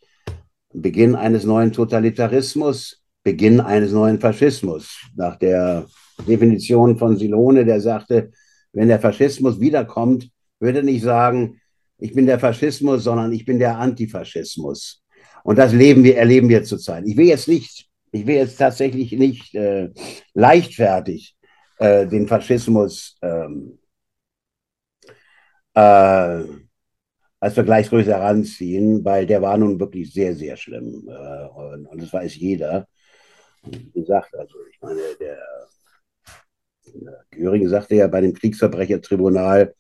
Beginn 0.74 1.14
eines 1.16 1.44
neuen 1.44 1.74
Totalitarismus, 1.74 3.04
Beginn 3.22 3.60
eines 3.60 3.92
neuen 3.92 4.22
Faschismus. 4.22 4.98
Nach 5.18 5.36
der 5.36 5.88
Definition 6.26 6.98
von 6.98 7.18
Silone, 7.18 7.66
der 7.66 7.82
sagte, 7.82 8.32
wenn 8.72 8.88
der 8.88 9.02
Faschismus 9.02 9.60
wiederkommt, 9.60 10.30
würde 10.62 10.84
nicht 10.84 11.04
sagen, 11.04 11.60
ich 11.98 12.14
bin 12.14 12.28
der 12.28 12.40
Faschismus, 12.40 13.04
sondern 13.04 13.34
ich 13.34 13.44
bin 13.44 13.60
der 13.60 13.78
Antifaschismus. 13.78 15.04
Und 15.48 15.58
das 15.58 15.72
leben 15.72 16.04
wir, 16.04 16.18
erleben 16.18 16.50
wir 16.50 16.66
zurzeit. 16.66 17.06
Ich 17.08 17.16
will 17.16 17.28
jetzt 17.28 17.48
nicht, 17.48 17.90
ich 18.12 18.28
will 18.28 18.36
jetzt 18.36 18.58
tatsächlich 18.58 19.14
nicht 19.14 19.56
äh, 19.56 19.92
leichtfertig 20.34 21.38
äh, 21.78 22.06
den 22.06 22.28
Faschismus 22.28 23.18
ähm, 23.22 23.80
äh, 25.74 26.44
als 27.40 27.54
Vergleichsgröße 27.54 28.12
heranziehen, 28.12 29.06
weil 29.06 29.26
der 29.26 29.42
war 29.42 29.58
nun 29.58 29.80
wirklich 29.80 30.12
sehr, 30.12 30.36
sehr 30.36 30.58
schlimm. 30.58 31.08
Äh, 31.08 31.48
und, 31.48 31.86
und, 31.86 32.02
das 32.02 32.12
weiß 32.12 32.36
jeder. 32.36 32.86
Wie 33.64 34.02
gesagt, 34.02 34.36
also 34.36 34.54
ich 34.70 34.82
meine, 34.82 35.00
der, 35.18 35.40
der 36.94 37.26
Göring 37.32 37.70
sagte 37.70 37.96
ja 37.96 38.08
bei 38.08 38.20
dem 38.20 38.34
Kriegsverbrechertribunal, 38.34 39.74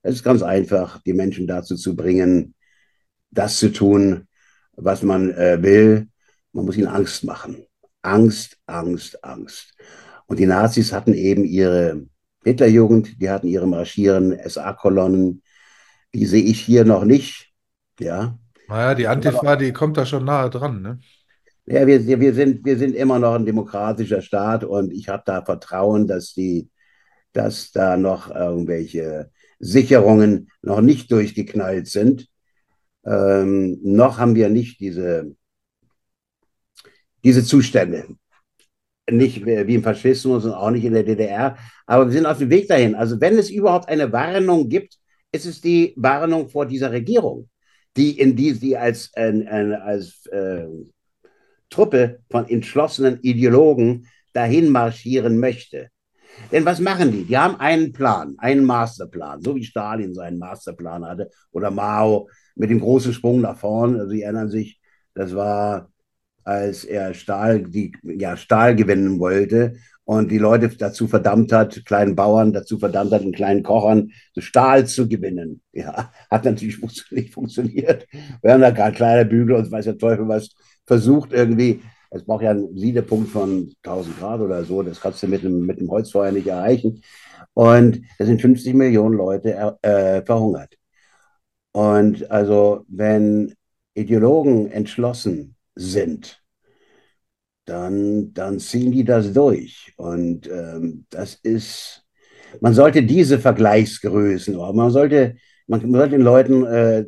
es 0.00 0.14
ist 0.14 0.24
ganz 0.24 0.42
einfach, 0.42 1.02
die 1.02 1.12
Menschen 1.12 1.46
dazu 1.46 1.76
zu 1.76 1.94
bringen, 1.94 2.54
das 3.30 3.58
zu 3.58 3.70
tun, 3.70 4.26
was 4.82 5.02
man 5.02 5.30
äh, 5.32 5.62
will. 5.62 6.08
Man 6.52 6.64
muss 6.64 6.76
ihnen 6.76 6.88
Angst 6.88 7.24
machen. 7.24 7.64
Angst, 8.02 8.58
Angst, 8.66 9.22
Angst. 9.24 9.74
Und 10.26 10.38
die 10.38 10.46
Nazis 10.46 10.92
hatten 10.92 11.14
eben 11.14 11.44
ihre 11.44 12.06
Hitlerjugend, 12.44 13.20
die 13.20 13.30
hatten 13.30 13.46
ihre 13.46 13.66
marschierenden 13.66 14.38
SA-Kolonnen. 14.48 15.42
Die 16.14 16.26
sehe 16.26 16.42
ich 16.42 16.60
hier 16.60 16.84
noch 16.84 17.04
nicht. 17.04 17.52
Ja. 17.98 18.38
Naja, 18.68 18.94
die 18.94 19.08
Antifa, 19.08 19.56
die 19.56 19.72
kommt 19.72 19.96
da 19.96 20.06
schon 20.06 20.24
nahe 20.24 20.48
dran, 20.48 20.80
ne? 20.80 20.98
Ja, 21.66 21.86
wir, 21.86 22.04
wir, 22.06 22.34
sind, 22.34 22.64
wir 22.64 22.78
sind 22.78 22.96
immer 22.96 23.18
noch 23.18 23.34
ein 23.34 23.46
demokratischer 23.46 24.22
Staat 24.22 24.64
und 24.64 24.92
ich 24.92 25.08
habe 25.08 25.22
da 25.26 25.44
Vertrauen, 25.44 26.08
dass, 26.08 26.32
die, 26.32 26.68
dass 27.32 27.70
da 27.70 27.96
noch 27.96 28.34
irgendwelche 28.34 29.30
Sicherungen 29.60 30.50
noch 30.62 30.80
nicht 30.80 31.12
durchgeknallt 31.12 31.86
sind. 31.86 32.26
Ähm, 33.04 33.78
noch 33.82 34.18
haben 34.18 34.34
wir 34.34 34.48
nicht 34.48 34.80
diese, 34.80 35.34
diese 37.24 37.44
Zustände. 37.44 38.06
Nicht 39.10 39.44
wie 39.44 39.74
im 39.74 39.82
Faschismus 39.82 40.44
und 40.44 40.52
auch 40.52 40.70
nicht 40.70 40.84
in 40.84 40.92
der 40.92 41.02
DDR. 41.02 41.56
Aber 41.86 42.06
wir 42.06 42.12
sind 42.12 42.26
auf 42.26 42.38
dem 42.38 42.50
Weg 42.50 42.68
dahin. 42.68 42.94
Also 42.94 43.20
wenn 43.20 43.38
es 43.38 43.50
überhaupt 43.50 43.88
eine 43.88 44.12
Warnung 44.12 44.68
gibt, 44.68 44.96
ist 45.32 45.46
es 45.46 45.60
die 45.60 45.94
Warnung 45.96 46.48
vor 46.48 46.66
dieser 46.66 46.92
Regierung, 46.92 47.48
die 47.96 48.18
in 48.18 48.36
die, 48.36 48.52
die 48.58 48.76
als, 48.76 49.10
äh, 49.14 49.44
als 49.82 50.26
äh, 50.26 50.66
Truppe 51.70 52.20
von 52.30 52.48
entschlossenen 52.48 53.20
Ideologen 53.22 54.06
dahin 54.32 54.70
marschieren 54.70 55.38
möchte. 55.38 55.88
Denn 56.52 56.64
was 56.64 56.80
machen 56.80 57.12
die? 57.12 57.24
Die 57.24 57.36
haben 57.36 57.56
einen 57.56 57.92
Plan, 57.92 58.34
einen 58.38 58.64
Masterplan, 58.64 59.42
so 59.42 59.54
wie 59.54 59.64
Stalin 59.64 60.14
seinen 60.14 60.38
Masterplan 60.38 61.04
hatte 61.04 61.30
oder 61.52 61.70
Mao 61.70 62.28
mit 62.60 62.70
dem 62.70 62.80
großen 62.80 63.12
Sprung 63.12 63.40
nach 63.40 63.56
vorn. 63.56 63.98
Also 63.98 64.10
Sie 64.10 64.22
erinnern 64.22 64.50
sich, 64.50 64.80
das 65.14 65.34
war, 65.34 65.90
als 66.44 66.84
er 66.84 67.14
Stahl, 67.14 67.62
die, 67.62 67.92
ja, 68.02 68.36
Stahl 68.36 68.76
gewinnen 68.76 69.18
wollte 69.18 69.74
und 70.04 70.30
die 70.30 70.38
Leute 70.38 70.68
dazu 70.68 71.08
verdammt 71.08 71.52
hat, 71.52 71.84
kleinen 71.86 72.14
Bauern 72.16 72.52
dazu 72.52 72.78
verdammt 72.78 73.12
hat, 73.12 73.22
in 73.22 73.32
kleinen 73.32 73.62
Kochern 73.62 74.10
Stahl 74.36 74.86
zu 74.86 75.08
gewinnen. 75.08 75.62
Ja, 75.72 76.12
hat 76.30 76.44
natürlich 76.44 76.78
nicht 77.10 77.32
funktioniert. 77.32 78.06
Wir 78.42 78.52
haben 78.52 78.60
da 78.60 78.70
gerade 78.70 78.94
kleine 78.94 79.24
Bügel 79.24 79.56
und 79.56 79.70
weiß 79.70 79.86
der 79.86 79.98
Teufel 79.98 80.28
was 80.28 80.50
versucht 80.86 81.32
irgendwie 81.32 81.80
es 82.10 82.24
braucht 82.24 82.42
ja 82.42 82.50
einen 82.50 82.76
Siedepunkt 82.76 83.30
von 83.30 83.72
1000 83.84 84.18
Grad 84.18 84.40
oder 84.40 84.64
so. 84.64 84.82
Das 84.82 85.00
kannst 85.00 85.22
du 85.22 85.28
mit 85.28 85.44
einem, 85.44 85.64
mit 85.64 85.78
einem 85.78 85.90
Holzfeuer 85.90 86.32
nicht 86.32 86.48
erreichen. 86.48 87.02
Und 87.54 88.02
da 88.18 88.26
sind 88.26 88.40
50 88.40 88.74
Millionen 88.74 89.16
Leute 89.16 89.78
äh, 89.82 90.22
verhungert. 90.24 90.79
Und 91.72 92.30
also, 92.30 92.84
wenn 92.88 93.54
Ideologen 93.94 94.70
entschlossen 94.70 95.56
sind, 95.74 96.42
dann, 97.64 98.32
dann 98.34 98.58
ziehen 98.58 98.90
die 98.92 99.04
das 99.04 99.32
durch. 99.32 99.92
Und 99.96 100.48
ähm, 100.48 101.06
das 101.10 101.34
ist, 101.42 102.04
man 102.60 102.74
sollte 102.74 103.02
diese 103.02 103.38
Vergleichsgrößen, 103.38 104.56
man 104.56 104.90
sollte, 104.90 105.36
man 105.68 105.80
sollte 105.92 106.16
den 106.16 106.22
Leuten, 106.22 106.64
äh, 106.66 107.04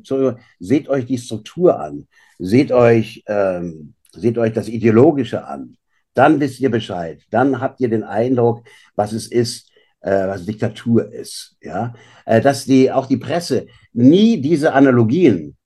seht 0.60 0.88
euch 0.88 1.06
die 1.06 1.18
Struktur 1.18 1.80
an, 1.80 2.06
seht 2.38 2.70
euch 2.70 3.24
ähm, 3.26 3.94
seht 4.14 4.38
euch 4.38 4.52
das 4.52 4.68
Ideologische 4.68 5.46
an, 5.46 5.76
dann 6.14 6.40
wisst 6.40 6.60
ihr 6.60 6.70
Bescheid, 6.70 7.22
dann 7.30 7.60
habt 7.60 7.80
ihr 7.80 7.88
den 7.88 8.04
Eindruck, 8.04 8.64
was 8.94 9.12
es 9.12 9.26
ist, 9.26 9.70
äh, 10.02 10.28
was 10.28 10.44
Diktatur 10.44 11.12
ist, 11.12 11.56
ja, 11.62 11.94
äh, 12.26 12.40
dass 12.40 12.64
die 12.64 12.90
auch 12.90 13.06
die 13.06 13.16
Presse 13.16 13.66
nie 13.92 14.40
diese 14.40 14.72
Analogien 14.72 15.56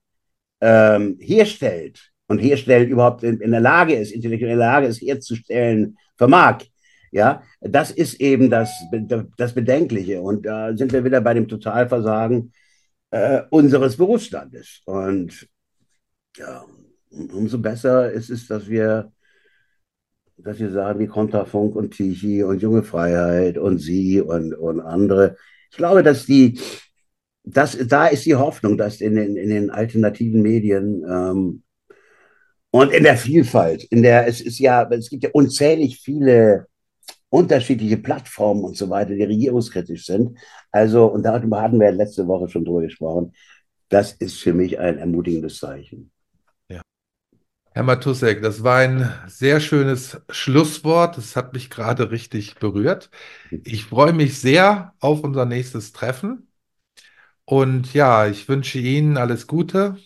ähm, 0.61 1.17
herstellt 1.21 2.13
und 2.29 2.39
herstellt 2.39 2.91
überhaupt 2.91 3.23
in, 3.23 3.41
in 3.41 3.51
der 3.51 3.61
Lage 3.61 3.95
ist, 3.95 4.13
intellektuell 4.13 4.53
in 4.53 4.59
der 4.59 4.67
Lage 4.67 4.87
ist, 4.87 5.01
herzustellen 5.01 5.97
vermag. 6.17 6.59
Ja, 7.13 7.43
das 7.61 7.91
ist 7.91 8.21
eben 8.21 8.51
das, 8.51 8.71
das 9.39 9.55
Bedenkliche. 9.55 10.21
Und 10.21 10.45
da 10.45 10.77
sind 10.77 10.93
wir 10.93 11.05
wieder 11.05 11.21
bei 11.21 11.35
dem 11.35 11.49
Totalversagen 11.49 12.53
äh, 13.11 13.43
unseres 13.51 13.97
Berufsstandes. 13.97 14.83
Und 14.85 15.49
ja, 16.37 16.65
umso 17.11 17.59
besser 17.59 18.11
ist 18.11 18.29
es, 18.29 18.47
dass 18.49 18.69
wir, 18.69 19.13
dass 20.39 20.59
wir 20.59 20.71
sagen, 20.71 21.01
wie 21.01 21.07
Kontrafunk 21.07 21.75
und 21.77 21.93
Tichy 21.93 22.43
und 22.43 22.61
Junge 22.63 22.83
Freiheit 22.83 23.59
und 23.59 23.79
Sie 23.79 24.21
und, 24.21 24.55
und 24.55 24.81
andere. 24.81 25.37
Ich 25.71 25.77
glaube, 25.77 26.03
dass 26.03 26.27
die, 26.27 26.61
das, 27.45 27.77
da 27.87 28.07
ist 28.07 28.27
die 28.27 28.35
Hoffnung, 28.35 28.77
dass 28.77 29.01
in 29.01 29.17
den, 29.17 29.37
in 29.37 29.49
den 29.49 29.71
alternativen 29.71 30.43
Medien 30.43 31.05
ähm, 31.09 31.63
und 32.71 32.93
in 32.93 33.05
der 33.05 33.17
Vielfalt, 33.17 33.85
in 33.85 34.03
der, 34.03 34.27
es 34.27 34.41
ist 34.41 34.59
ja, 34.59 34.87
es 34.91 35.09
gibt 35.09 35.25
ja 35.25 35.31
unzählig 35.33 36.01
viele 36.03 36.67
unterschiedliche 37.29 37.97
Plattformen 37.97 38.65
und 38.65 38.77
so 38.77 38.89
weiter, 38.91 39.15
die 39.15 39.25
regierungskritisch 39.25 40.07
sind. 40.07 40.39
Also, 40.71 41.07
und 41.07 41.23
darüber 41.23 41.63
hatten 41.63 41.81
wir 41.81 41.91
letzte 41.91 42.27
Woche 42.27 42.49
schon 42.49 42.65
drüber 42.65 42.83
gesprochen. 42.83 43.35
Das 43.89 44.13
ist 44.13 44.39
für 44.41 44.53
mich 44.53 44.79
ein 44.79 44.99
ermutigendes 44.99 45.59
Zeichen. 45.59 46.11
Herr 47.77 47.83
Matusek, 47.83 48.41
das 48.41 48.63
war 48.63 48.79
ein 48.79 49.13
sehr 49.27 49.61
schönes 49.61 50.19
Schlusswort. 50.31 51.19
Das 51.19 51.37
hat 51.37 51.53
mich 51.53 51.69
gerade 51.69 52.11
richtig 52.11 52.55
berührt. 52.55 53.11
Ich 53.51 53.85
freue 53.85 54.15
mich 54.15 54.41
sehr 54.41 54.95
auf 54.99 55.23
unser 55.23 55.45
nächstes 55.45 55.93
Treffen. 55.93 56.49
Und 57.45 57.93
ja, 57.93 58.29
ich 58.29 58.49
wünsche 58.49 58.79
Ihnen 58.79 59.19
alles 59.19 59.47
Gute 59.47 59.99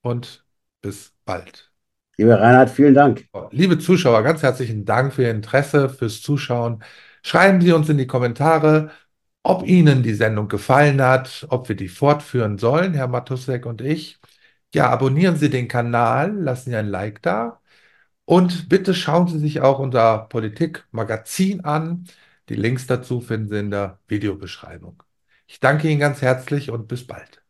und 0.00 0.46
bis 0.80 1.12
bald. 1.26 1.70
Lieber 2.16 2.40
Reinhard, 2.40 2.70
vielen 2.70 2.94
Dank. 2.94 3.26
Liebe 3.50 3.78
Zuschauer, 3.78 4.22
ganz 4.22 4.42
herzlichen 4.42 4.86
Dank 4.86 5.12
für 5.12 5.24
Ihr 5.24 5.30
Interesse, 5.30 5.90
fürs 5.90 6.22
Zuschauen. 6.22 6.82
Schreiben 7.22 7.60
Sie 7.60 7.72
uns 7.72 7.90
in 7.90 7.98
die 7.98 8.06
Kommentare, 8.06 8.92
ob 9.42 9.66
Ihnen 9.66 10.02
die 10.02 10.14
Sendung 10.14 10.48
gefallen 10.48 11.02
hat, 11.02 11.46
ob 11.50 11.68
wir 11.68 11.76
die 11.76 11.88
fortführen 11.88 12.56
sollen, 12.56 12.94
Herr 12.94 13.08
Matusek 13.08 13.66
und 13.66 13.82
ich. 13.82 14.18
Ja, 14.74 14.90
abonnieren 14.90 15.36
Sie 15.36 15.50
den 15.50 15.68
Kanal, 15.68 16.32
lassen 16.34 16.70
Sie 16.70 16.76
ein 16.76 16.88
Like 16.88 17.22
da 17.22 17.60
und 18.24 18.68
bitte 18.68 18.92
schauen 18.92 19.28
Sie 19.28 19.38
sich 19.38 19.60
auch 19.60 19.78
unser 19.78 20.18
Politik-Magazin 20.28 21.64
an. 21.64 22.08
Die 22.48 22.56
Links 22.56 22.88
dazu 22.88 23.20
finden 23.20 23.48
Sie 23.50 23.58
in 23.60 23.70
der 23.70 24.00
Videobeschreibung. 24.08 25.04
Ich 25.46 25.60
danke 25.60 25.88
Ihnen 25.88 26.00
ganz 26.00 26.22
herzlich 26.22 26.72
und 26.72 26.88
bis 26.88 27.06
bald. 27.06 27.40